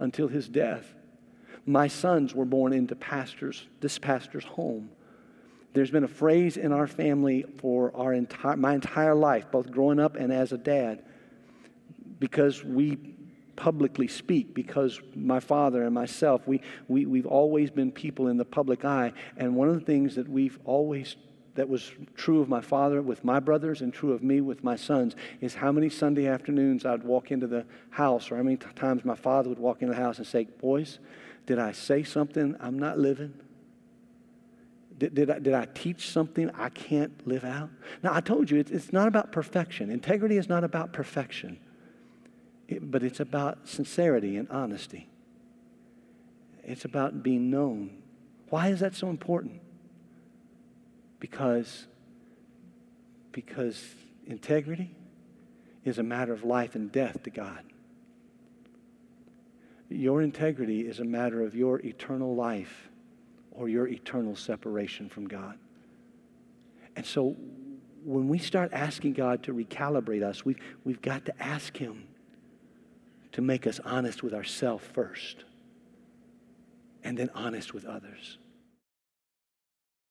until 0.00 0.28
his 0.28 0.48
death. 0.48 0.86
My 1.66 1.88
sons 1.88 2.34
were 2.34 2.44
born 2.44 2.72
into 2.72 2.94
pastors, 2.94 3.66
this 3.80 3.98
pastor's 3.98 4.44
home. 4.44 4.90
There's 5.72 5.90
been 5.90 6.04
a 6.04 6.08
phrase 6.08 6.56
in 6.56 6.72
our 6.72 6.86
family 6.86 7.44
for 7.58 7.90
our 7.96 8.12
entire, 8.12 8.56
my 8.56 8.74
entire 8.74 9.14
life, 9.14 9.50
both 9.50 9.70
growing 9.70 9.98
up 9.98 10.14
and 10.16 10.32
as 10.32 10.52
a 10.52 10.58
dad, 10.58 11.04
because 12.20 12.62
we 12.62 12.98
publicly 13.56 14.08
speak, 14.08 14.54
because 14.54 15.00
my 15.14 15.40
father 15.40 15.84
and 15.84 15.94
myself, 15.94 16.46
we, 16.46 16.60
we, 16.88 17.06
we've 17.06 17.26
always 17.26 17.70
been 17.70 17.90
people 17.90 18.28
in 18.28 18.36
the 18.36 18.44
public 18.44 18.84
eye. 18.84 19.12
And 19.36 19.56
one 19.56 19.68
of 19.68 19.74
the 19.74 19.84
things 19.84 20.16
that 20.16 20.28
we've 20.28 20.58
always 20.64 21.16
that 21.54 21.68
was 21.68 21.92
true 22.16 22.40
of 22.40 22.48
my 22.48 22.60
father 22.60 23.00
with 23.00 23.24
my 23.24 23.38
brothers 23.38 23.80
and 23.80 23.92
true 23.92 24.12
of 24.12 24.22
me 24.22 24.40
with 24.40 24.64
my 24.64 24.76
sons 24.76 25.14
is 25.40 25.54
how 25.54 25.70
many 25.70 25.88
Sunday 25.88 26.26
afternoons 26.26 26.84
I'd 26.84 27.04
walk 27.04 27.30
into 27.30 27.46
the 27.46 27.64
house 27.90 28.30
or 28.30 28.36
how 28.36 28.42
many 28.42 28.56
times 28.56 29.04
my 29.04 29.14
father 29.14 29.48
would 29.48 29.58
walk 29.58 29.80
into 29.82 29.94
the 29.94 30.00
house 30.00 30.18
and 30.18 30.26
say, 30.26 30.44
Boys, 30.44 30.98
did 31.46 31.58
I 31.58 31.72
say 31.72 32.02
something 32.02 32.56
I'm 32.60 32.78
not 32.78 32.98
living? 32.98 33.34
Did, 34.98 35.14
did, 35.14 35.30
I, 35.30 35.38
did 35.38 35.54
I 35.54 35.66
teach 35.66 36.10
something 36.10 36.50
I 36.50 36.68
can't 36.68 37.26
live 37.26 37.44
out? 37.44 37.70
Now, 38.02 38.14
I 38.14 38.20
told 38.20 38.50
you, 38.50 38.58
it's, 38.58 38.70
it's 38.70 38.92
not 38.92 39.08
about 39.08 39.32
perfection. 39.32 39.90
Integrity 39.90 40.36
is 40.36 40.48
not 40.48 40.62
about 40.62 40.92
perfection, 40.92 41.58
it, 42.68 42.90
but 42.90 43.02
it's 43.02 43.20
about 43.20 43.68
sincerity 43.68 44.36
and 44.36 44.48
honesty. 44.50 45.08
It's 46.62 46.84
about 46.84 47.22
being 47.22 47.50
known. 47.50 48.02
Why 48.50 48.68
is 48.68 48.80
that 48.80 48.94
so 48.94 49.08
important? 49.08 49.60
Because, 51.24 51.86
because 53.32 53.82
integrity 54.26 54.94
is 55.82 55.96
a 55.96 56.02
matter 56.02 56.34
of 56.34 56.44
life 56.44 56.74
and 56.74 56.92
death 56.92 57.22
to 57.22 57.30
God. 57.30 57.60
Your 59.88 60.20
integrity 60.20 60.82
is 60.82 61.00
a 61.00 61.04
matter 61.04 61.42
of 61.42 61.54
your 61.54 61.80
eternal 61.80 62.34
life 62.34 62.90
or 63.52 63.70
your 63.70 63.88
eternal 63.88 64.36
separation 64.36 65.08
from 65.08 65.26
God. 65.26 65.56
And 66.94 67.06
so 67.06 67.34
when 68.04 68.28
we 68.28 68.36
start 68.36 68.74
asking 68.74 69.14
God 69.14 69.44
to 69.44 69.54
recalibrate 69.54 70.22
us, 70.22 70.44
we've, 70.44 70.60
we've 70.84 71.00
got 71.00 71.24
to 71.24 71.42
ask 71.42 71.74
Him 71.74 72.04
to 73.32 73.40
make 73.40 73.66
us 73.66 73.80
honest 73.82 74.22
with 74.22 74.34
ourselves 74.34 74.84
first 74.92 75.44
and 77.02 77.16
then 77.16 77.30
honest 77.34 77.72
with 77.72 77.86
others. 77.86 78.36